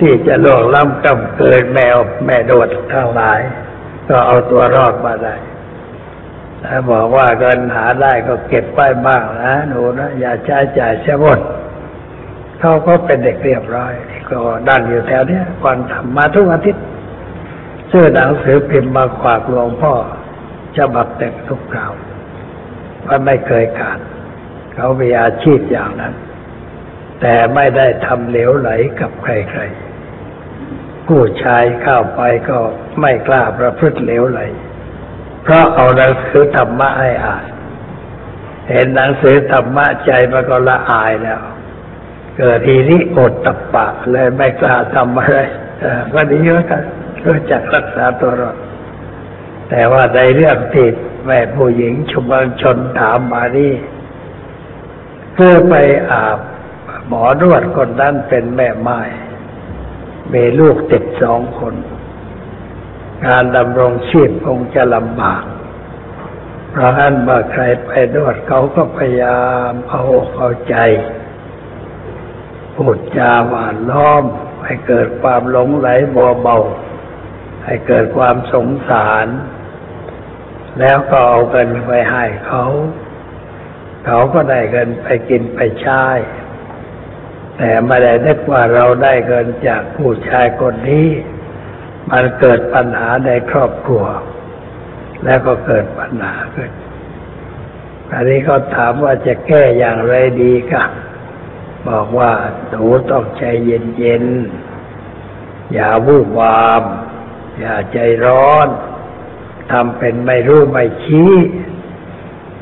[0.00, 3.40] ที่จะล่วงล้ำกำเกินแมวแม่โดดทั้งหลาย
[4.08, 5.34] ก็เอาตัวรอดมาได้
[6.64, 11.38] ถ้าบอกว่าเงินหาได้ก็เก็บไว้บ้างนะหนูนะอย่าใช้จ่ายเสียหมด
[12.60, 13.92] เขาก็เป็นเด็กเรียบร้อย
[14.28, 16.84] ก็ดันอยู่แถวเนี้ยก่อนทำมาทุกอาทิตย์
[17.90, 19.92] ซื้อหนังสือพิมพ์มาขวากหลวงพ่อ
[20.76, 21.92] จะบักแต่งทุกคราว
[23.06, 23.98] ว่าไม่เคยขาด
[24.74, 26.14] เขามีอาชีพอย่างนั้น
[27.20, 32.58] แต่ไม่ได้ทำเหลวไหลกับใครๆ ผู้ชายเข้าไปก็
[33.00, 34.40] ไม่กล้าประพฤติเหลวไหล
[35.42, 37.44] เพราะเอาหนังสือธรรมะให้อ่าน
[38.70, 41.40] เห็นหนังสือธรรมะใจมันก็ละอายแล้ว
[42.36, 45.38] เกิดทีนี้อดตับปากเลยไม่กล้าทำอะไร
[46.12, 46.82] ก็ดีแล้วกัน
[47.26, 48.56] รู้จักรักษาตัวรอด
[49.70, 50.86] แต่ว่าในเรื่องที่
[51.26, 53.72] แม่ผู้หญิงชุมชนถามมานี่
[55.34, 55.74] เพื่อไป
[56.10, 56.38] อาบ
[57.08, 59.00] หมอนวดคนนั้นเป็นแม่ไม้
[60.32, 61.74] มีลูกติดสองคน
[63.26, 65.44] การดำรงชีพคงจะลำบาก
[66.70, 70.02] เพราะนั้นเมื่อใครไปนวดเขาก็พยายามเอา
[70.34, 70.76] เอาใจ
[72.74, 74.24] พูดจาหวานล้อม
[74.64, 76.58] ให้เกิดความหลงไหลบัวเบา
[77.64, 79.26] ให้เกิดความสงสาร
[80.80, 82.64] แล้วก็เอาเงินไปให้เขา
[84.06, 86.04] เขาก็ได้เงินไปกินไปใช้
[87.56, 91.08] แต่ไม่ได้นึกว่าเราได้เงินจากผู้ชายคนนี้
[92.10, 94.04] มันเกิดปัญหาในครอบครัว
[95.24, 96.70] แล้วก็เกิดปัญหาขึ้น
[98.12, 100.84] อันนี้เขาถามว่าจะแก้อย่างไรดีคะ
[101.88, 102.32] บอกว่า
[102.68, 106.82] หนูต้องใจเย็นๆ อย่าวูบวาม
[107.60, 108.68] อย่าใจร้อน
[109.72, 111.32] ทำเป็นไม่รู้ไม่ชี้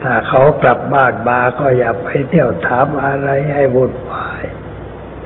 [0.03, 4.43] ถ้าเขากลับบ้านมาก็อย่าไปเที่ยวถามอะไรให้วุ่นวาย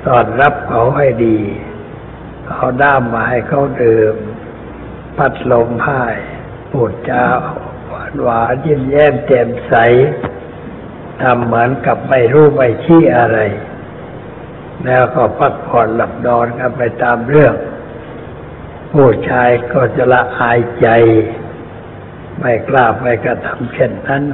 [0.06, 1.38] ต้อนรับเขาให้ดี
[2.48, 4.14] เอาด้ามมาให้เขาดื่ม
[5.16, 6.04] พัดลมให้
[6.70, 7.24] ปูดจา
[7.88, 9.74] หวานหวานยิ้มแย้มแจ่มใส
[11.22, 13.38] ทำเหมือนกับไม่รู้ไม่ชี้อะไร
[14.86, 17.54] แล้วก็พักผ่อนหลับนอนกันไปตามเรื่อง
[18.92, 20.88] ผู้ชายก็จะละอายใจ
[22.40, 24.24] ไม่กล้าไปกระทำเช่นนั้น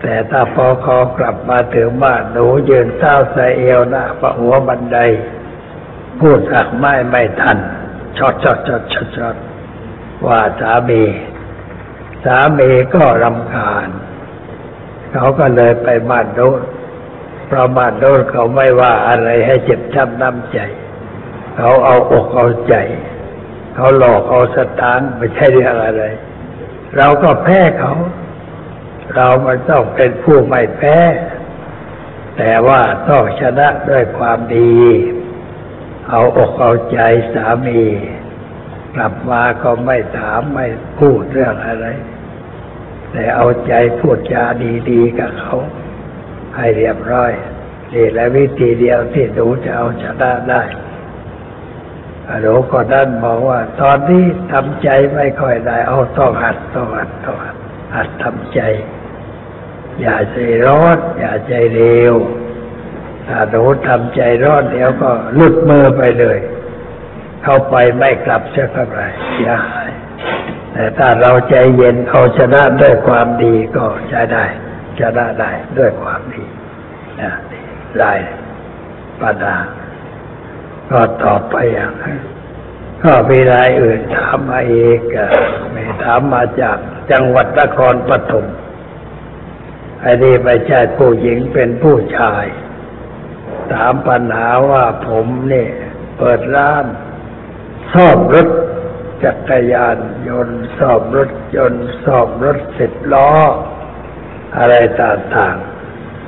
[0.00, 4.98] แต่ถ้าพอเขากลับมาถึงบ้านหนูยืนเท้าใส่เอวหน้าประหัวบันได
[6.20, 7.58] พูดสักไม่ไม่ทัน
[8.18, 9.36] ช็อตช็อตช็อตช็อตช็อต
[10.26, 11.02] ว่าสามี
[12.24, 13.88] สามีก็รำคาญ
[15.12, 16.60] เขาก็เลยไปบ้านโน้น
[17.46, 20.58] เพราะบ้านโน้นเขาไม่ว่าอะไรให้เจ็บช้ำน้ำใจ
[21.56, 22.74] เขาเอาอกเอาใจ
[23.80, 26.04] เขาหลอกเอาสตางค์ไม่ใช่เรื่องอะไร
[26.96, 27.94] เราก็แพ้เขา
[29.14, 30.98] เรามันต้องเป็นผู้ไม่แพ้
[32.36, 34.78] แต่ว่าต้องชนะด้วยความดี
[36.10, 37.00] เอาอกเอาใจ
[37.32, 37.82] สามี
[38.94, 40.66] กลับมาก็ไม่ถามไม่
[40.98, 41.86] พูดเรื่องอะไร
[43.12, 44.44] แต่เอาใจพูดจา
[44.90, 45.54] ดีๆกับเขา
[46.56, 47.32] ให้เรียบร้อย
[47.94, 50.62] นี่แหละวิธีเดียวที่หนูจะเอาชนะได้
[52.42, 57.56] หนูก็ด้านบอกว่า ตอนนี้ทำใจไม่ค่อยได้ เอาต้องหัดต้องหัดต้องหัด
[57.94, 58.60] หัดทำใจ
[60.00, 60.36] อย่าใจ
[60.66, 62.14] ร้อน อย่าใจเร็ว
[63.26, 66.38] ถ้าหนูทำใจร้อนเดี๋ยวก็ลุดมือไปเลย
[67.42, 69.00] เข้าไปไม่กลับเสียก็ไร
[69.32, 69.88] เสียหาย
[70.72, 74.44] แต่ถ้าเราใจเย็นเอาชนะด้วยความดีก็ใช้ได้
[75.00, 76.44] ชนะได้ด้วยความดี
[77.20, 77.30] นะ
[78.00, 78.12] ได้
[79.20, 79.56] ปัญหา
[80.90, 82.18] ก็ตอบไปอย่างนั้น
[83.02, 85.00] ก็มีรายอื่นถามมาเอก
[85.74, 86.78] มีถามมาจาก
[87.10, 88.46] จังหวัดนครปฐม
[90.00, 92.44] ไอ้นี่ไม่ใช่ผู้หญิงเป็นผู้ชาย
[93.72, 95.72] ถามปัญหาว่าผมเนี่ย
[96.18, 96.84] เปิดร้าน
[97.92, 98.48] ซ่อมรถ
[99.24, 99.98] จักรยาน
[100.28, 103.30] ยนต์ซ่อมรถยนต์ซ่อมรถสิบล้อ
[104.58, 105.56] อะไรต่าง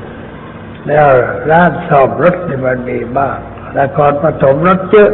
[0.09, 1.07] ๆ แล้ว
[1.51, 3.41] ร้านซ่อมรถนี่มันมีมาก
[3.79, 5.11] นครปฐมรถเยอะ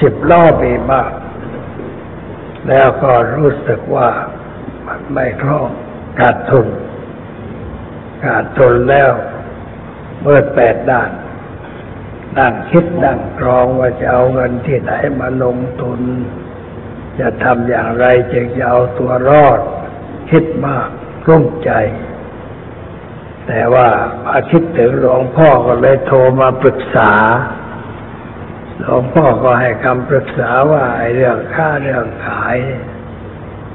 [0.00, 1.12] สิบล้อมีมาก
[2.68, 4.10] แล้วก็รู้สึกว่า
[4.86, 5.70] มันไม่คล่อง
[6.18, 6.68] ขาดทุน
[8.24, 9.12] ขาดทุนแล้ว
[10.22, 11.10] เมื่อแปดด้าน
[12.38, 16.00] นั่งคิดนั่งกรองว่าจะเอาเงินที่ไหนมาลงทุน
[17.18, 19.60] จะทำอย่างไรจึงจะเอาตัวรอด
[20.30, 20.88] คิดมาก
[21.28, 21.70] รุ่งใจ
[23.46, 23.88] แต่ว่า
[24.24, 27.12] มาคิดถึงหลวงพ่อก็เลยโทรมาปรึกษา
[28.80, 32.56] หลวงพ่อก็ให้คำปรึกษาว่าไอ้เรื่องค่าเรื่องขาย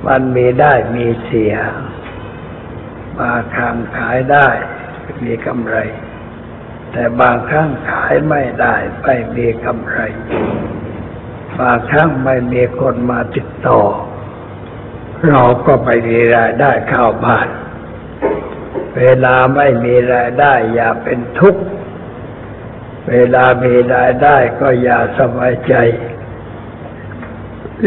[0.07, 1.55] มันมีได้มีเสีย
[3.19, 4.47] บางครั้งขายได้
[5.25, 5.75] มีกำไร
[6.91, 9.99] แต่บางครั้งขายไม่ได้ไม่มีกำไร
[11.59, 13.81] บางครั้งไม่มีคนมาติดต่อ
[15.29, 17.47] เราก็ไม่มีรายได้ข้าวบ้าน
[18.97, 21.63] เวลาไม่มีรายได้ อย่าเป็นทุกข์
[23.09, 25.75] เวลามีรายได้ก็อย่าสบายใจ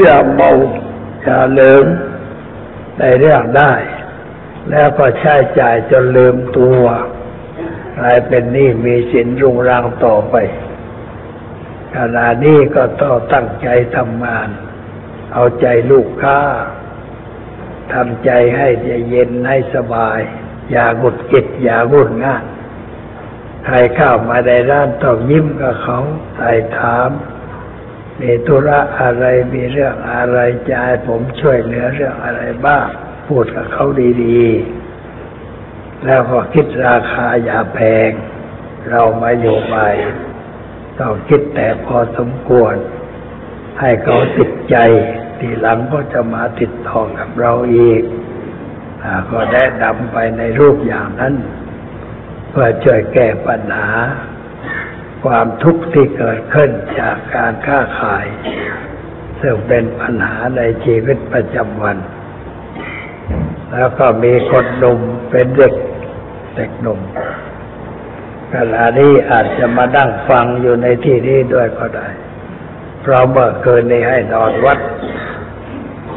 [0.00, 0.52] อย่าเมา
[1.22, 1.86] อย่าลืม
[2.98, 3.72] ในเรื่องได้
[4.70, 6.82] แล้วก็ใช้จ่ายจนลืมตัว
[7.98, 10.34] กลายเป็นหนี้มีสินรุงรังต่อไป
[11.96, 14.48] ขณะนี้ก็ต้องตั้งใจทำงาน
[15.32, 16.38] เอาใจลูกค้า
[17.92, 18.68] ทำใจให้
[19.10, 20.20] เย็นให้สบาย
[20.70, 22.44] อย่าหงุดหงิดอย่างุ่นง่าน
[23.64, 25.98] ใครเข้ามาในร้านต้องยิ้มกับเขา
[26.36, 27.08] ไต่ถาม
[28.20, 29.24] มีธุระอะไร
[29.54, 32.86] มีเรื่องอะไรจะให้ผมช่วยเหลือเรื่องอะไรบ้าง
[33.28, 33.84] พูดกับเขา
[34.22, 38.10] ดีๆ แล้วก็คิดราคาอย่าแพง
[38.90, 39.88] เรามาอยู่ใหม่
[40.98, 42.74] ต้องคิดแต่พอสมควร
[43.80, 44.76] ให้เขาติดใจ
[45.38, 48.02] ทีหลังก็จะมาติดต่อกับเราอีก
[49.30, 51.34] ก็แนะนำไปในรูปอย่างนั้น
[52.50, 53.88] เพื่อช่วยแก้ปัญหา
[55.24, 58.26] ความทุกข์ที่เกิดขึ้นจากการค้าขาย
[59.40, 61.96] ซึ่งเป็นปัญหาในชีวิตประจำวัน
[63.72, 65.74] แล้วก็มีคนหนุ่มเป็นเด็ก
[66.56, 67.00] เด็กหนุ่ม
[68.52, 72.08] ขณะนี้อาจจะมานั่งฟังอยู่ในที่นี้ด้วยก็ได้
[73.00, 74.78] เพราะเมื่อคืนนี้ให้นอนวัด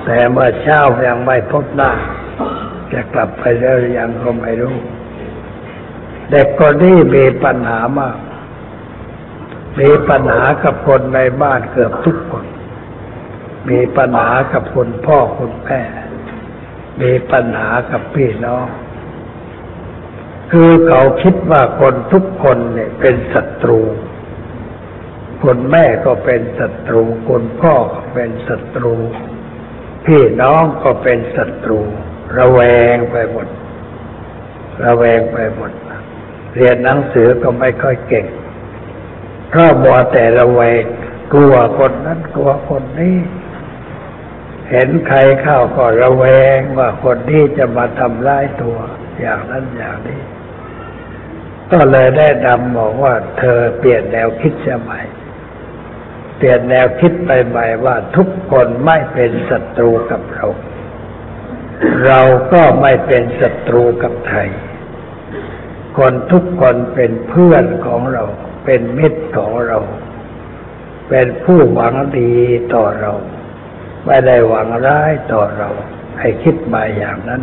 [0.05, 1.91] แต่เมื่อเช้ายังไม่พบหน้า
[2.93, 4.75] จะกลับไปแล้วหรือยังก็ไม่รู้
[6.29, 8.17] เด็กคนนี้มีปัญหามาก
[9.79, 12.45] มีปัญหากับคนในบ้านเกือบทุกคน
[13.69, 15.81] มีปัญหากับคุณพ่อคุณแม่
[17.01, 18.67] มีปัญหากับพี่น้อง
[20.51, 23.79] คือเขาคิดว่าคนทุกคนเนี่ยเป็นศัตรู
[25.43, 28.95] คนแม่ก็เป็นศัตรู คนพ่อก็เป็นศัตรู
[30.05, 31.79] พี่น้องก็เป็นศัตรู
[32.37, 32.61] ระแว
[32.93, 33.47] งไปหมด
[34.83, 35.71] ระแวงไปหมด
[36.55, 38.25] เรียนหนังสือก็ไม่ค่อยเก่ง
[39.49, 40.83] เพราะบัวแต่ระแวง
[41.33, 43.17] กลัวคนนั้นกลัวคนนี้
[44.69, 46.25] เห็นใครเข้าก็ระแว
[46.57, 48.77] งว่าคนนี้จะมาทำร้ายตัว
[49.19, 50.21] อย่างนั้นอย่างนี้
[51.71, 55.01] ก็เลยได้นำบอกว่า เธอเปลี่ยนแนวคิดใหม่
[56.37, 60.45] เปลี่ยนแนวคิดไปใหม่ว่าทุกคนไม่เป็นศัตรูกับเรา
[62.05, 62.21] เรา
[62.53, 64.39] ก็ไม่เป็นศัตรูกับใคร
[65.97, 68.23] คนทุกคนเป็นเพื่อนของเรา
[68.65, 69.79] เป็นมิตรของเรา
[71.09, 72.33] เป็นผู้หวังดี
[72.73, 73.13] ต่อเรา
[74.05, 75.69] ไม่ได้หวังร้ายต่อเรา
[76.19, 77.41] ให้คิดมาอย่างนั้น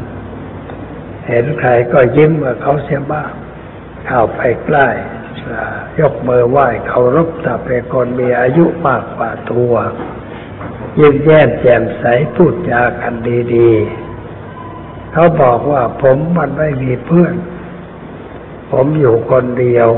[1.28, 3.30] เห็นใครก็ยิ้มเมื่อเขาเสียบ้าง
[4.06, 4.88] เข้าไปใกล้
[6.00, 9.74] ยกมือไหว้เคารพถ้าเป็นคนมีอายุมากกว่าตัว
[10.98, 13.14] ยิ้มแย้มแจ่มใสพูดจากัน
[13.54, 14.03] ดี ๆ
[15.14, 17.34] เขาบอกว่าผมมันไม่มีเพื่อน
[18.72, 19.88] ผมอยู่คนเดียว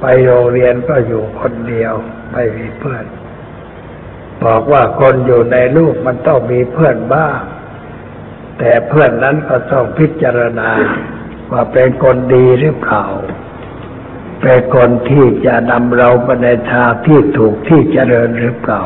[0.00, 1.92] ไปโรงเรียนก็อยู่คนเดียว
[2.32, 3.04] ไม่มีเพื่อน
[4.44, 7.38] บอกว่าคนอยู่ในลูกมันต้องมีเพื่อนบ้าง
[8.58, 10.70] แต่เพื่อนนั้นก็ต้องพิจารณา
[11.52, 13.04] ว่าเป็นคนดีหรือเปล่า
[14.42, 18.82] เป็นคนที่จะนำเราไปในทางที่ถูกที่เจริญหรือเปล่า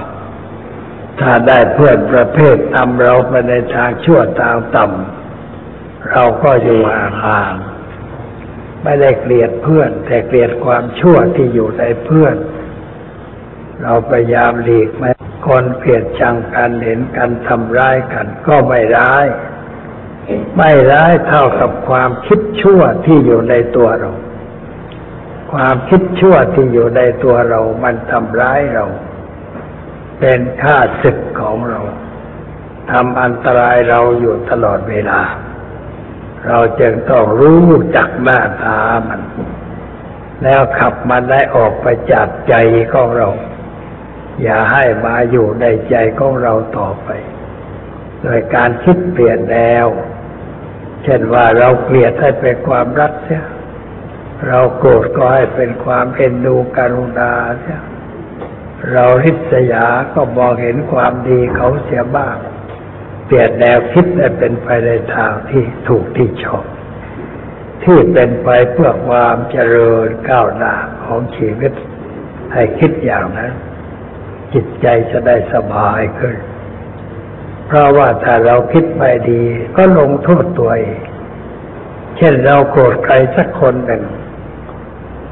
[1.20, 6.80] ถ้าได้เพื่อนประเภทนำเราไปในทางชั่วทางต่ำเราก็อยู่
[7.24, 12.36] ห่างๆไม่ได้เกลียดเพื่อน แต่เกลียดความชั่วที่อยู่ในเพื่อน
[13.82, 15.10] เราพยายามหลีกไม่
[15.46, 19.26] คนเกลียดชังกันเห็นกันทำร้ายกัน ก็ไม่ร้าย
[20.56, 24.12] ไม่ร้ายเท่ากับความคิดชั่วที่อยู่ในตัวเรา
[25.52, 28.86] ความคิดชั่วที่อยู่ในตัวเรา มันทำร้ายเรา
[30.20, 31.80] เป็นค่าศึกของเรา
[32.90, 35.20] ทำอันตรายเราอยู่ตลอดเวลา
[36.46, 38.78] เราจึงต้องรู้จักหน้าตา
[39.08, 39.20] มัน
[40.42, 42.54] แล้วขับมันได้ออกไปจากใจ
[42.92, 43.28] ของเรา
[44.42, 47.08] อย่าให้มาอยู่ในใจของเราต่อไป
[48.22, 49.86] โดยการคิดเปลี่ยนแนว
[51.04, 53.44] เช่นว่าเราเกลียดให้เป็นความรักเสีย
[54.48, 57.80] เราโกรธก็ให้เป็นความเอ็นดูกรุณาเสีย
[58.92, 62.36] เราริษยาก็มองเห็นความดีเขาเสียบ้าง
[63.26, 66.64] เปลี่ยนแนวคิดให้เป็นไปในทางที่ถูกที่ชอบ
[67.84, 71.72] ที่เป็นไปเพื่อความเจริญก้าวหน้าของชีวิต
[72.52, 73.52] ให้คิดอย่างนั้น
[74.52, 76.36] จิตใจจะได้สบายขึ้น
[77.66, 79.42] เพราะว่าถ้าเราคิดไม่ดี
[79.76, 81.02] ก็ลงโทษตัวเอง
[82.16, 84.04] เช่นเราโกรธใครสักคนหนึ่ง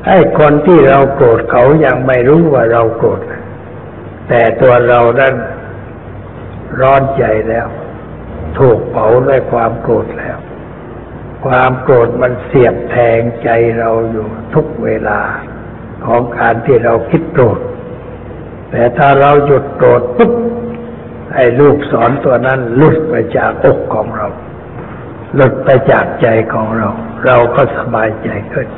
[0.06, 3.20] ไอ้คนที่เราโกรธเขายังไม่รู้ว่าเราโกรธ
[4.28, 5.34] แต่ตัวเรานั้น
[6.80, 7.66] ร้อนใจแล้ว
[8.58, 10.38] ถูกเผาด้วยความโกรธแล้ว
[11.46, 15.20] ความโกรธมันเสียบแทงใจเราอยู่ทุกเวลา
[16.04, 17.60] ของการที่เราคิดโกรธ
[18.70, 20.32] แต่ถ้าเราหยุดโกรธปุ๊บ
[21.34, 24.28] ไอ้ลูกสอนตัวนั้นหลุดไปจากอกของเรา
[25.34, 26.88] หลุดไปจากใจของเรา
[27.26, 28.68] เราก็สบายใจขึ้น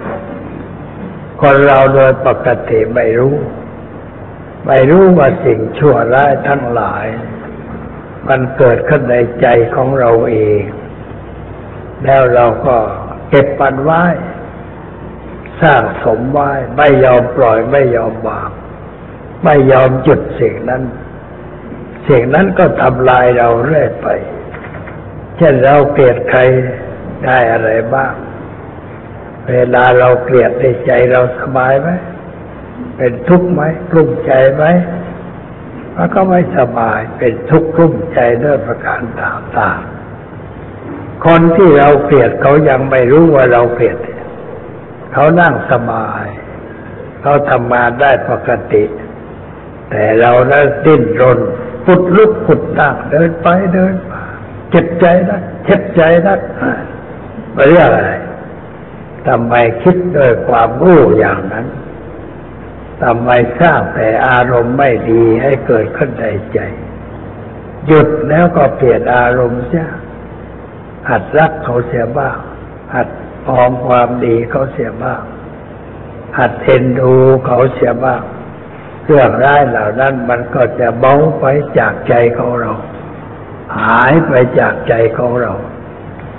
[1.41, 3.35] คนเราโดยปกติไม่รู้
[4.67, 7.07] ไม่รู้ว่าสิ่งชั่วร้ายทั้งหลาย
[8.29, 10.63] มันเกิดขึ้นในใจของเราเอง
[12.05, 12.77] แล้วเราก็
[13.31, 14.03] เก็บปันไว้
[15.63, 18.51] สร้างสมไว้ ไม่ยอมปล่อยไม่ยอมวาง
[19.45, 20.83] ไม่ยอมหยุดสิ่งนั้น
[22.09, 24.09] สิ่งนั้นก็ทำลายเราเรื่อยไป
[25.37, 26.41] เช่นเราเกลียดใคร
[27.25, 28.13] ได้อะไรบ้าง
[29.51, 31.89] เวลาเราเกลียดในใจเราสบายไหม
[32.97, 34.65] เป็นทุกข์ไหมกลุ้มใจไหม
[35.97, 43.97] มันก็ไม่สบายเป็นทุกข์รุ่มใจด้วยประการต่างๆคนที่เราเกลียดเขายังไม่รู้ว่าเราเกลียด
[45.13, 46.27] เขานั่งสบาย
[47.23, 48.85] เขาทำงานได้ปกติ
[49.91, 51.39] แต่เรานั้นดิ้นรน
[51.87, 54.23] ปุดลุกปุดตั้งเดินไปเดินมา
[54.71, 56.39] เจ็บใจนะเจ็บใจนะ
[57.55, 58.13] ไปเรื่องอะไร
[59.27, 61.67] ทำไมคิดด้วยความรู้อย่างนั้น
[63.03, 63.31] ทำไม
[63.61, 66.59] สร้างแต่อารมณ์ไม่ดีให้เกิดขึ้นในใจ
[67.87, 69.89] หยุดแล้วก็เปลี่ยนอารมณ์เสีย
[71.09, 72.39] หัดรักเขาเสียบ้าง
[72.95, 73.09] หัด
[73.47, 75.23] พองความดีเขาเสียบ้าง
[76.39, 77.13] หัดเอ็นดู
[77.47, 78.23] เขาเสียบ้าง
[79.05, 81.45] เรื่องร้ายเหล่านั้นมันก็จะเบาไป
[81.79, 82.73] จากใจของเรา
[83.79, 85.53] หายไปจากใจของเรา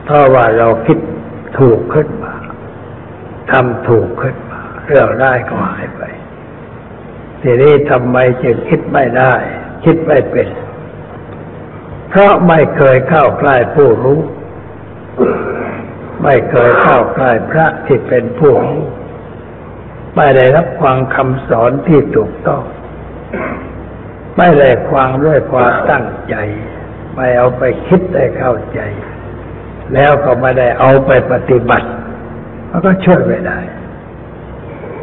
[0.05, 0.97] เพราะว่าเราคิด
[1.57, 2.33] ถูกขึ้นมา
[3.51, 6.01] ทำถูกขึ้นมา เรื่องร้ายก็หายไป
[7.41, 9.33] ทีนี้ทำไมจึงคิดไม่ได้
[9.85, 10.47] คิดไม่เป็น
[12.09, 14.19] เพราะไม่เคยเข้าใกล้ผู้รู้
[16.23, 18.83] ไม่เคยเข้าใกล้พระที่เป็นผู้รู้
[20.15, 22.63] ไม่ได้รับฟังคำสอนที่ถูกต้อง
[24.37, 26.35] ไม่ได้ฟังด้วยความตั้งใจ
[27.15, 28.79] ไม่เอาไปคิดได้เข้าใจ
[29.93, 31.87] แล้วก็ไม่ได้เอาไปปฏิบัติ
[32.69, 33.59] มันก็ช่วยไม่ได้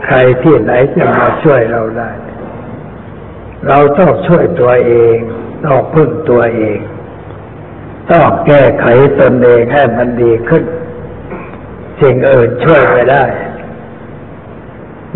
[0.06, 2.10] ใครที่ไหนจะมาช่วยเราได้
[3.66, 5.16] เราต้องช่วยตัวเอง
[5.64, 6.78] ต้องพึ่งตัวเอง
[8.10, 8.86] ต้องแก้ไข
[9.20, 10.64] ตนเองให้มันดีขึ้น
[12.00, 13.24] สิ่งอื่นช่วยไม่ได้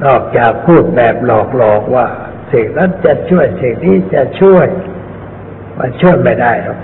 [0.04, 1.30] นอกจากพูดแบบห
[1.60, 2.06] ลอกๆว่า
[2.52, 4.66] สิ่งนั้นจะช่วยสิ่งนี้จะช่วย
[5.78, 6.78] มันช่วยไม่ได้หรอก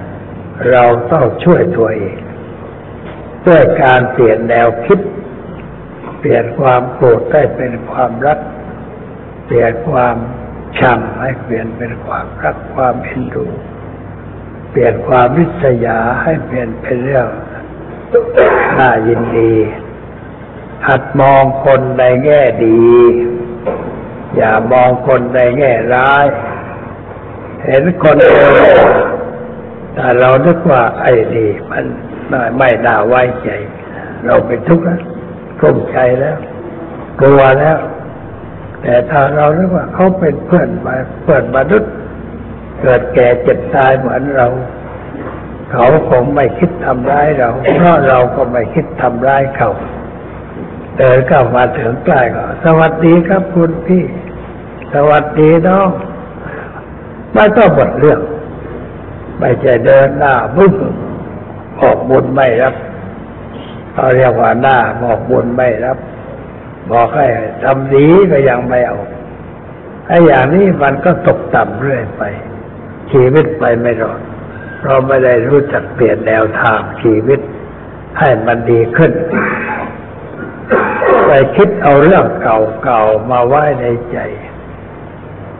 [0.70, 2.18] เราต้องช่วยตัวเอง
[3.46, 4.98] ด้วยการเปลี่ยนแนวคิด
[6.18, 8.38] เปลี่ยนความโกรธให้เป็นความรัก
[9.46, 10.16] เปลี่ยนความ
[10.78, 13.46] ชังให้เปลี่ยนเป็นความรักความเอ็นดู
[14.70, 17.28] เปลี่ยนความวิษยาให้เปลี่ยนเป็นเรื่อง
[18.78, 19.54] น่ายินดี
[20.86, 22.80] หัดมองคนในแง่ดี
[24.36, 26.26] อย่ามองคนในแง่ร้าย
[27.66, 28.50] เห็นคนเดียว
[29.94, 31.84] แต่เราคิกว่าไอ้ดีมัน
[32.58, 33.48] ไม่น่าไว้ใจ
[34.26, 35.00] เราเป็นทุกข์แล้ว
[35.60, 36.36] กลุ้มใจแล้ว
[37.20, 37.78] กลัวแล้ว
[38.83, 41.93] แต่ถ้าเราเรียกว่าเขาเป็นเพื่อนมาเพื่อนมนุษย์
[42.83, 44.49] เกิดแก่เจ็บตายเหมือนเรา
[45.70, 49.70] เขาคงไม่คิดทำร้ายเรา เพราะเราก็ไม่คิดทำร้ายเขา
[50.99, 54.05] เดินเข้ามาถึงใกล้ก็ สวัสดีครับคุณพี่
[54.95, 55.89] สวัสดีน้อง
[57.35, 58.20] ไม่ต้องบทเรื่อง
[59.41, 60.74] ไม่ใช่เดินหน้าบึ้ง
[61.81, 62.74] ออกบุญไม่รับ
[63.93, 65.99] เขาเรียกว่าหน้าบอกบุญไม่รับ
[66.91, 67.26] บอกให้
[67.64, 68.99] ทำดีก็ยังไม่เอา
[70.09, 72.22] ไอ้อย่างนี้มันก็ตกต่ำเรื่อยไป
[73.12, 74.20] ชีวิตไปไม่รอด
[74.84, 77.41] เราไม่ได้รู้จักเปลี่ยนแนวทางชีวิต
[78.18, 79.12] ให้มันดีขึ้น
[81.26, 84.18] ไปคิดเอาเรื่องเก่าๆมาไว้ในใจ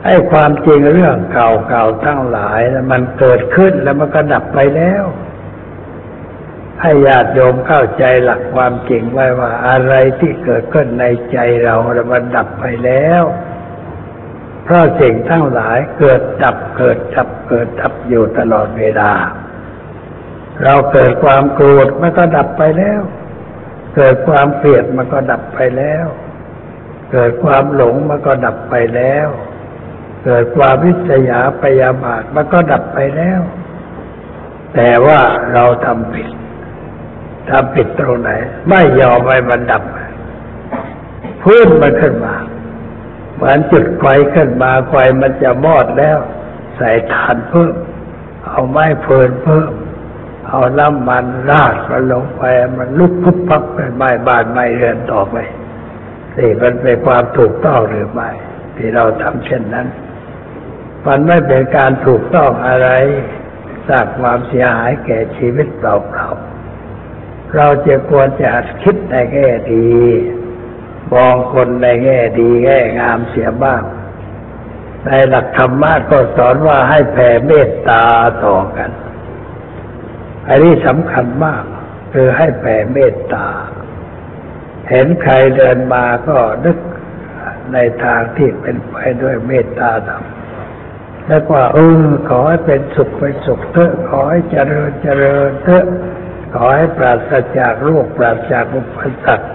[0.03, 2.61] ไอ้ความจริงเรื่องเก่าๆทั้งหลาย
[2.91, 5.03] มันเกิดขึ้นแล้วมันก็ดับไปแล้ว
[6.81, 13.23] ให้ญาติโยมเข้าใจหลักความจริงไว้ว่าอะไรที่เกิดขึ้นในใจเราแล้วมันดับไปแล้ว
[14.63, 19.11] เพราะสิ่งทั้งหลายเกิดดับเกิดดับเกิดดับอยู่ตลอดเวลา
[20.63, 23.01] เราเกิดความโกรธมันก็ดับไปแล้ว
[23.95, 26.05] เกิดความเกลียดมันก็ดับไปแล้ว
[27.11, 29.27] เกิดความหลงมันก็ดับไปแล้ว
[30.25, 33.41] เกิดความวิจยาปยาบาทมันก็ดับไปแล้ว
[34.75, 35.19] แต่ว่า
[35.53, 36.29] เราทำผิด
[37.51, 38.31] ทำผิดตรงไหน
[38.69, 39.83] ไม่ยอมให้มันดับ
[41.43, 42.35] พื้นมันขึ้นมา
[43.35, 46.17] เหมือนจุดไฟขึ้นมาไฟมันจะมอดแล้ว
[46.77, 47.73] ใส่ถ่านเพิ่ม
[48.45, 49.71] เอาไม้เฟินเพิ่ม
[50.47, 52.43] เอาน้ำมันราดมันลงไป
[52.77, 55.35] มันลุกพุบพับเป็นไม้บานไม้เรือนต่อไป
[56.37, 58.29] นี่มันเป็นความถูกต้องหรือไม่
[58.75, 59.87] ที่เราทำเช่นนั้น
[61.07, 62.89] มันไม่เป็นการถูกต้องอะไร
[63.89, 65.83] สร้างความเสียหายแก่ชีวิตเป
[66.17, 66.48] ล่าๆ
[67.55, 68.51] เราจะควรจะ
[68.83, 69.89] คิดในแง่ดี
[71.13, 73.83] มองคนในแง่ดีแง่งามเสียบ้าง
[75.05, 78.03] ในหลักธรรมะก็สอนว่าให้แผ่เมตตา
[78.45, 78.91] ต่อกัน
[80.47, 81.63] อันนี้สำคัญมาก
[82.13, 83.47] คือให้แผ่เมตตา
[84.89, 86.77] เห็นใครเดินมาก็นึก
[87.73, 90.23] ในทางที่เป็นไปด้วยเมตตาธรรม
[91.25, 95.85] แล้วว่าเออขอให้เป็นสุขเป็นสุขเถอะขอให้เจริญเจริญเถอะ
[96.53, 98.87] ขอให้ปราศจากโรคปราศจากอุป
[99.25, 99.47] สรรค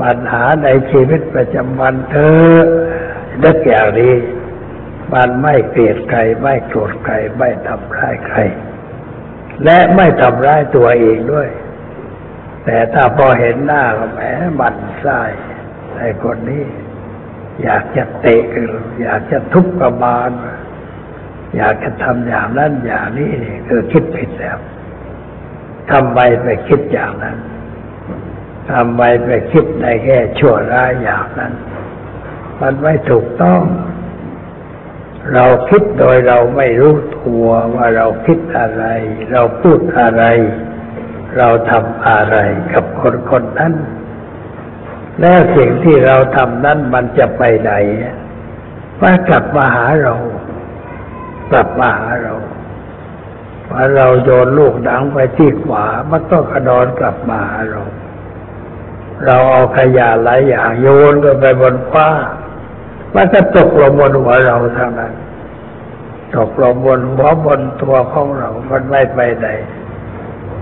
[0.00, 2.56] ปัญหาในชีวิตประจำวันเธอ
[3.42, 4.14] นึกอย่างนี้
[5.14, 8.38] มันไม่เกลียดใครไม่โกรธใครไม่ทำร้ายใคร
[9.64, 11.48] และไม่ทำร้ายตัวเองด้วย
[12.64, 14.20] แต่ถ้าพอเห็นหน้าก็แหม
[14.60, 15.22] มันไส้
[15.98, 16.64] ไอ้คนนี้
[17.62, 18.42] อยากจะเตะ
[19.02, 20.30] อยากจะทุบกระบาล
[21.56, 24.58] อยากจะทำอย่างนั้นอย่างนี้นี่คือคิดผิดแล้ว
[25.92, 27.36] ทำไมไปคิดอย่างนั้น
[28.72, 31.52] ทำไมไปคิดในแง่ชั่วร้ายอย่างนั้น
[32.60, 33.62] มันไม่ถูกต้อง
[35.34, 38.84] เราคิดโดยเราไม่รู้ตัวว่าเราคิดอะไร
[39.32, 40.24] เราพูดอะไร
[41.38, 42.36] เราทำอะไร
[42.72, 43.74] กับคนคนนั้น
[45.20, 47.72] แล้วสิ่งที่เราทำนั้นมันจะไปไหน
[49.02, 50.14] มันกลับมาหาเรา
[51.52, 52.34] กลับมาหาเรา
[53.70, 57.40] พอเราโยนลูกดังไปที่ขวา มันก็กระดอนกลับมา
[57.70, 57.82] เรา
[59.24, 62.08] เราเอาขยะหลายอย่างโยนก็ไปบนฟ้า
[63.14, 65.12] มันก็ตกลงบนหัวเราเท่านั้น
[66.36, 69.46] ตกลงบนหัวบนตัวของเรา มันไม่ไปไหน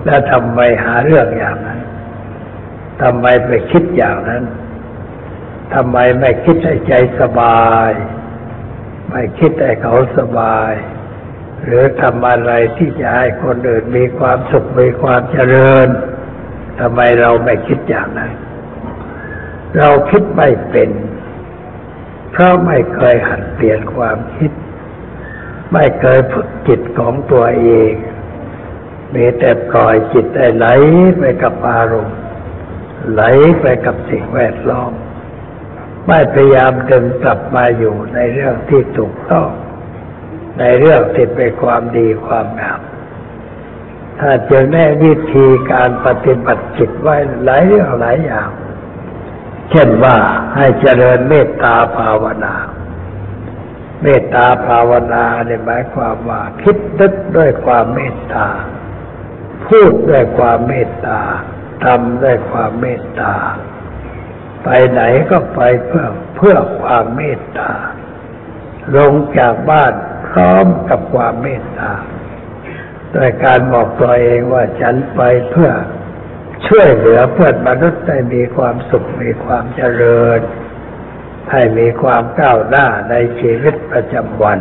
[0.04, 1.80] แล้วทำไมหาเรื่องอย่างนั้น
[3.02, 4.44] ทำไมไปคิดอย่างนั้น
[5.74, 7.90] ทำไมไม่คิดให้ใจสบาย
[9.10, 10.72] ไม่คิดให้เขาสบาย
[11.66, 15.88] หรือทำอะไรที่จะให้คนอื่นมีความสุขมีความเจริญ
[16.80, 18.32] ทำไมเราไม่คิดอย่างนั้น
[19.78, 20.90] เราคิดไม่เป็น
[22.30, 24.50] เพราะไม่เคยหัดเปลี่ยนความคิด
[25.72, 27.92] ไม่เคยฝึกจิตของตัวเอง
[29.14, 30.66] มีแต่ปล่อยจิตได้ไหล
[31.18, 32.16] ไปกับอารมณ์
[33.12, 33.22] ไหล
[33.60, 34.92] ไปกับสิ่งแวดล้อม
[36.08, 39.48] ไม่พยายามดึงกลับมาอยู่ในเรื่องที่ถูกต้อง
[40.58, 42.80] ในเรื่องที่เป็นความดีความงาม
[44.20, 48.50] ถ้าจะแน่วิธีการปฏิบัติจิตไว้หลายเรื่องหลายอย่าง
[49.70, 50.16] เช่นว่า
[50.54, 52.54] ให้เจริญเมตตาภาวนา
[54.02, 58.46] เมตตาภาวนาเนี่ยหมายความว่า คิดนึกด้วยความเมตตา
[59.66, 61.20] พูดด้วยความเมตตา
[61.84, 63.34] ทำด้วยความเมตตา
[64.64, 67.72] ไปไหนก็ไปเพื่อเพื่อความเมตตา
[68.96, 69.92] ลงจากบ้าน
[70.34, 71.92] พร้อมกับความเมตตา
[73.12, 75.20] โดยการบอกตัวเองว่าฉันไป
[75.50, 75.70] เพื่อ
[76.66, 80.40] ช่วยเหลือเพื่อนมนุษย์ให้มีความสุขมีความเจริญ
[81.52, 84.58] ให้มีความก้าวหน้าในชีวิตประจำวัน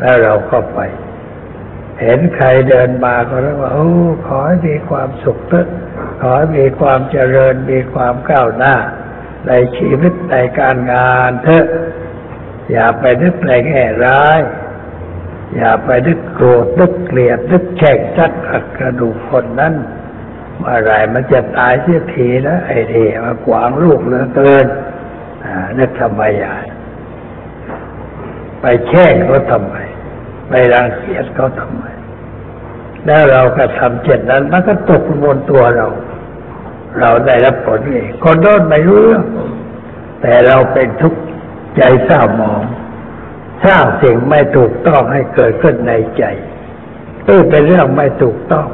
[0.00, 0.78] แล้วเราก็ไป
[2.00, 3.90] เห็นใครเดินมาก็รู้ว่าโอ้
[4.26, 5.68] ขอให้มีความสุขเถอะ
[6.20, 8.74] ขอให้มีความเจริญมีความก้าวหน้า
[9.48, 11.66] ในชีวิตในการงานเถอะ
[12.70, 14.40] อย่าไปนึกในแง่ร้าย
[15.56, 19.74] อย่าไปนึกโกรธนึกเกลียดนึกแช่งชักขัดกระดูกคนนั้น
[20.58, 24.66] เมื่อไรมันจะตายเสียทีนะไอ้เดีมากวางลูกเหลือเกิน
[25.78, 26.54] นึกทำไมอย่า
[28.60, 29.76] ไปแช่งเขาทำไม
[30.48, 31.84] ไปรังเกียจเขาทำไม
[33.06, 35.86] แล้วเราก็ทำเช่นนั้นมันก็ตกบนตัวเรา
[37.00, 39.24] เราได้รับผลเองคนโดนไม่รู้เรื่อง
[40.22, 41.20] แต่เราเป็นทุกข์
[41.76, 42.62] ใจเศร้าหมอง
[43.64, 46.24] สร้างสิ่งไม่ถูกต้องให้เกิดขึ้นในใจ
[47.28, 48.68] นี่เป็นเรื่องไม่ถูกต้อง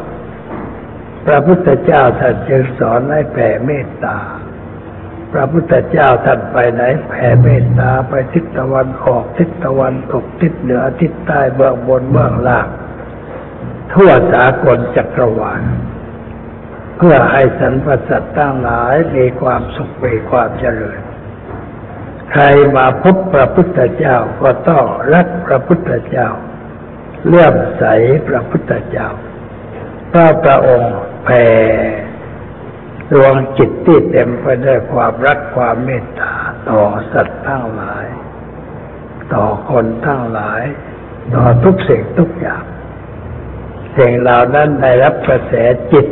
[1.27, 4.19] พระพุทธเจ้าท่านจึงสอนให้แผ่เมตตา
[5.33, 12.69] พระพุทธเจ้าท่านไปไหนแผ่เมตตาไปทิศตะวันออกทิศตะวันตกทิศเหนือทิศใต้เบื้องบนเบื้องล่าง
[13.93, 15.63] ทั่วสากลจักรวาล
[16.97, 21.01] เพื่อให้สรรพสัตว์ตั้งหลายมีความสุขมีความเจริญ
[22.33, 22.45] ใคร
[22.77, 26.29] มาพบพระพุทธเจ้าก็ต้องรักพระพุทธเจ้า
[27.27, 27.85] เลื่อมใส
[28.29, 29.09] พระพุทธเจ้า
[30.13, 31.47] พระพระองค์แผ่
[33.13, 36.35] ดวงจิตที่เต็มไปด้วยความรักความเมตตา
[36.69, 36.81] ต่อ
[37.13, 38.07] สัตว์ทั้งหลาย
[39.35, 40.63] ต่อคนทั้งหลาย
[41.35, 42.65] ต่อทุกสิ่งทุกอย่าง
[43.99, 45.55] สิ่งเหล่านั้นได้รับกระแส
[45.93, 46.07] จิต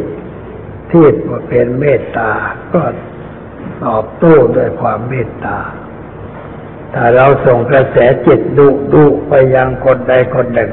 [0.90, 1.06] ที่
[1.48, 2.30] เป็นเมตตา
[2.74, 2.82] ก็
[3.84, 5.58] ตอบโต้ด้วยความเมตตา
[6.94, 10.70] ถ้าเราส่งกระแสจิตดุดุไปยังคนใดคนหนึ่ง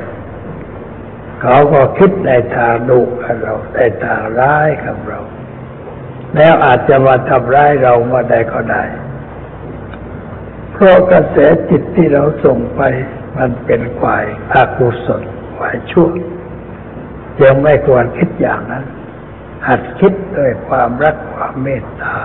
[1.42, 5.20] เขาก็คิดในทางดุกับเราในทางร้ายกับเรา
[6.36, 8.84] แล้วอาจจะมาทำร้ายเราเมื่อใดก็ได้
[10.72, 11.38] เพราะกระแส
[11.70, 12.82] จิตที่เราส่งไป
[13.38, 15.24] มันเป็นฝ่ายอกุศล
[15.58, 16.10] ฝ่ายชั่ว
[17.44, 18.86] ยังไม่ควรคิดอย่างนั้น
[19.68, 22.18] หัดคิดด้วยความรักความเมตตา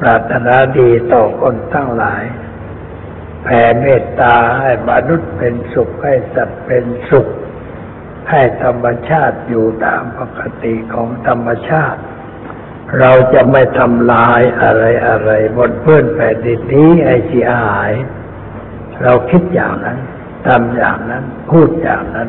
[0.00, 2.22] ปรารถนาดีต่อคนทั้งหลาย
[3.44, 7.28] แผ่เมตตาให้มนุษย์เป็นสุขให้สัตว์เป็นสุข
[8.30, 12.00] ให้ธรรมชาติอยู่ตามปกติของธรรมชาติ
[13.00, 17.92] เราจะไม่ทำลายอะไรอะไรบนพื้นแผ่นดินนี้ให้เสียหาย
[19.02, 19.98] เราคิดอย่างนั้น
[20.46, 22.28] ทำอย่างนั้น พูดอย่างนั้น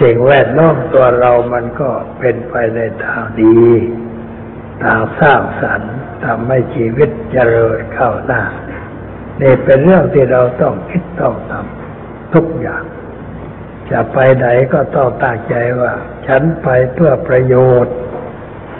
[0.00, 3.60] สิ่งแวดล้อมตัวเรามันก็เป็นไปในทางดี
[4.82, 8.42] ทางสร้างสรรค์ทำให้ชีวิตเจริญเข้าหน้า
[9.40, 12.84] นี่เป็นเรื่องที่เราต้องคิดต้องทำทุกอย่าง
[13.90, 15.92] จะไปไหนก็ต้องตั้งใจว่า
[16.26, 17.94] ฉันไปเพื่อประโยชน์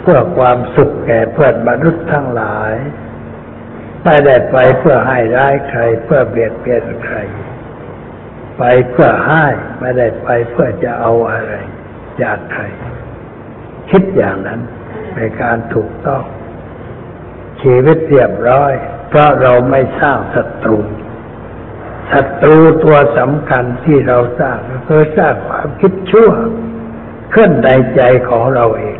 [0.01, 2.73] เพื่อความสุขแก่เพื่อนมนุษย์ทั้งหลาย
[4.03, 7.17] ไม่ได้ไปเพื่อให้ร้ายใคร เพื่อเบียดเบียนใคร
[8.57, 9.45] ไปเพื่อให้
[9.79, 11.53] ไม่ได้ไปเพื่อจะเอาอะไร
[12.21, 12.63] จากใคร
[13.89, 14.59] คิดอย่างนั้น
[15.13, 16.23] เป็นการถูกต้อง
[17.61, 18.73] ชีวิตเรียบร้อย
[19.11, 20.79] เพราะเราไม่สร้างศัตรู
[22.11, 26.31] ศัตรูตัวสำคัญที่เราสร้างก็คือสร้างความคิดชั่ว
[27.33, 28.99] ขึ้นในใจของเราเอง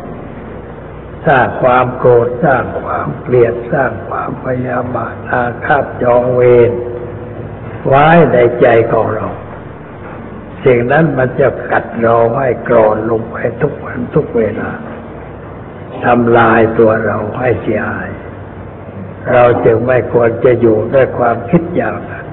[1.26, 6.70] สร้างความโกรธสร้างความเกลียดสร้างความพยาบาทอาฆาตจองเวร
[7.86, 9.26] ไว้ในใจของเรา
[10.64, 14.70] สิ่งนั้นมันจะกัดเราให้กรอนลงไปทุกวันทุกเวลา
[16.04, 18.10] ทำลายตัวเราให้เสียหาย
[19.32, 22.26] เราจึงไม่ควรจะอยู่ด้วยความคิดอย่างนั้น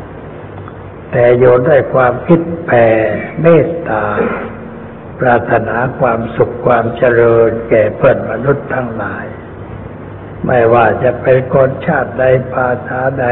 [1.11, 2.87] แต่อยู่ด้วยความคิดแผ่
[3.41, 4.05] เมตตา
[5.19, 9.25] ปรารถนาความสุขความเจริญแก่เพื่อนมนุษย์ทั้งหลาย
[10.45, 12.23] ไม่ว่าจะเป็นคนชาติใด
[12.53, 13.25] ภาษาใด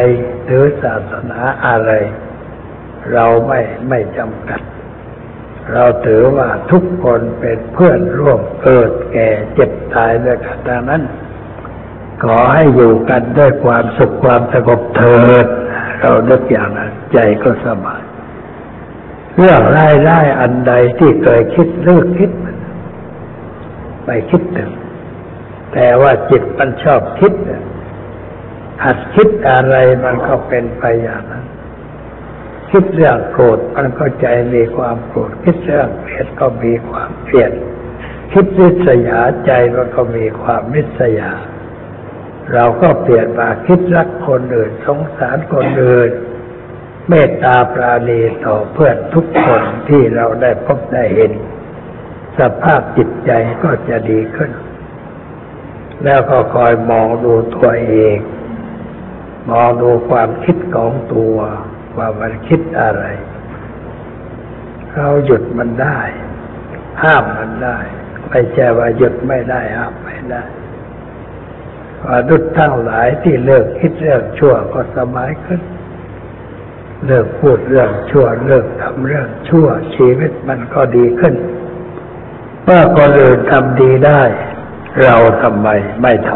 [0.46, 1.92] หรือศาสนาอะไร
[3.14, 4.62] เราไม่ไม่จำกัด
[5.74, 11.04] เราถือว่าทุกคนเป็นเพื่อนร่วมเกิดแก่เจ็บตายด้วยกันดังนั้น
[12.24, 15.46] ขอให้อยู่กันด้วยความสุขความสงบเถิด
[16.00, 18.02] เราเลือกอย่างนั้นใจก็สบาย
[19.36, 22.32] เรื่องไร้ายร้อันใดที่เคยคิดเลิกคิด
[24.06, 24.72] ไปคิดถึง
[25.74, 27.34] แต่ว่าจิตมันชอบคิด
[28.84, 31.46] หัดคิดอะไรมันก็เป็นไปอย่างนั้น
[32.72, 37.52] คิดเรื่องโกรธมันก็ใจมีความโกรธคิดเรื่องเกลียดก็มีความเกลียด
[38.34, 41.32] คิดริษยาใจมันก็มีความริษยา
[42.54, 46.12] เราก็เปลี่ยนมาคิดรักคนอื่นสงสารคนอื่น
[47.10, 51.32] เมตตาปราณีต่อเพื่อนทุกคนที่เราได้พบได้เห็น
[52.40, 53.32] สภาพจิตใจ
[53.64, 54.52] ก็จะดีขึ้น
[56.04, 58.18] แล้วก็คอยมองดูตัวเอง
[59.52, 61.38] มองดูความคิดของตัว
[61.98, 63.04] ว่ามันคิดอะไร
[64.94, 66.00] เราหยุดมันได้
[67.04, 67.78] ห้ามมันได้
[68.30, 70.44] ไม่ใช่ว่าหยุดไม่ได้ห้ามไม่ได้
[72.12, 75.62] มนุษย์ทั้งหลายที่เลิกคิดเรื่องชั่วก็สบายขึ้น
[77.06, 81.36] เลิกพูดเรื่องชั่ว เลิกทำเรื่องชั่ว ชีวิตมันก็ดีขึ้น
[82.64, 84.22] เมื่อคนอื่นทำดีได้
[85.04, 85.68] เราทำไม
[86.02, 86.32] ไม่ท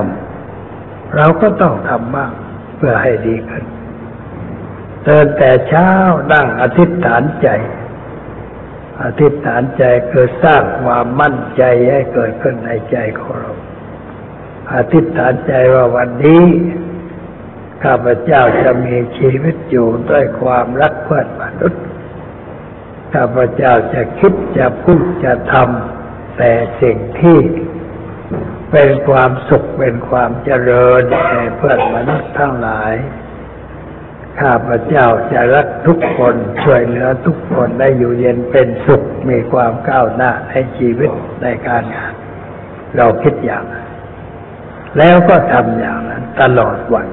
[0.55, 2.31] ำเราก็ต้องทำบ้าง
[2.77, 3.65] เพื่อให้ดีขึ้น
[5.03, 5.89] เตือนแต่เช้า
[6.31, 7.47] นั่งอธิษฐานใจ
[9.03, 13.50] อธิษฐานใจคือสร้างความมั่นใจให้เกิดขึ้นในใจของเรา
[14.75, 16.43] อธิษฐานใจว่าวันนี้
[17.83, 21.83] ข้าพเจ้าจะมีชีวิตอยู่ด้วยความรักเพื่อนมนุษย์
[23.13, 26.51] ข้าพเจ้าจะคิดจะพูดจะทำแต่
[26.81, 27.37] สิ่งที่
[28.71, 32.93] เป็นความสุขเป็นความเจริญแก่เพื่อนมนุษย์ทั้งหลาย
[34.41, 41.11] ข้าพเจ้าจะรักทุกคนช่วยเหลือทุกคนได้อยู่เย็นเป็นสุขมีความก้าวหน้าในชีวิต
[41.43, 42.13] ในการงาน
[42.97, 43.90] เราคิดอย่างนั้น
[44.97, 47.07] แล้วก็ทำอย่างนั้นตลอดวัน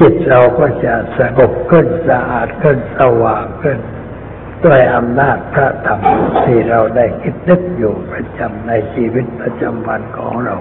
[0.00, 3.78] จิตเราก็จะสงบขึ้นสะอาดขึ้นสว่างขึ้น
[4.64, 6.00] ด้วยอำนาจพระธรรม
[6.44, 10.56] ที่เราได้คิดนึกอยู่ประจำในชีวิตประจำวันของเรา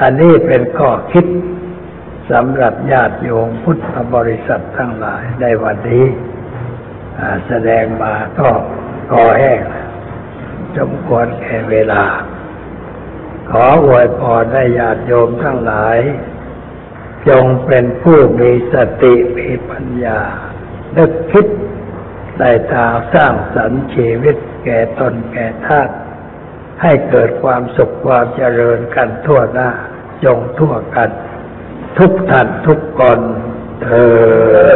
[0.00, 1.26] อันนี้เป็นข้อคิด
[2.30, 6.06] สำหรับญาติโยมพุทธบริษัททั้งหลายในวันนี้
[7.48, 8.48] แสดงมาก็
[9.10, 9.60] คอแห้ง
[10.78, 12.02] สมควรแก่เวลา
[13.50, 15.98] ขออวยพรให้ญาติโยมทั้งหลาย
[17.28, 20.20] จงเป็นผู้มีสติมีปัญญา
[20.96, 21.46] นึกคิด
[22.38, 25.88] ได้ทางสร้างสรรค์ชีวิตแก่ตนแก่ท่าน
[26.82, 29.70] ให้เกิดความสุขความเจริญกันทั่วหน้า
[30.24, 31.10] จงทั่วกัน
[31.98, 33.20] ทุกท่านทุกคน
[33.82, 34.74] เธอ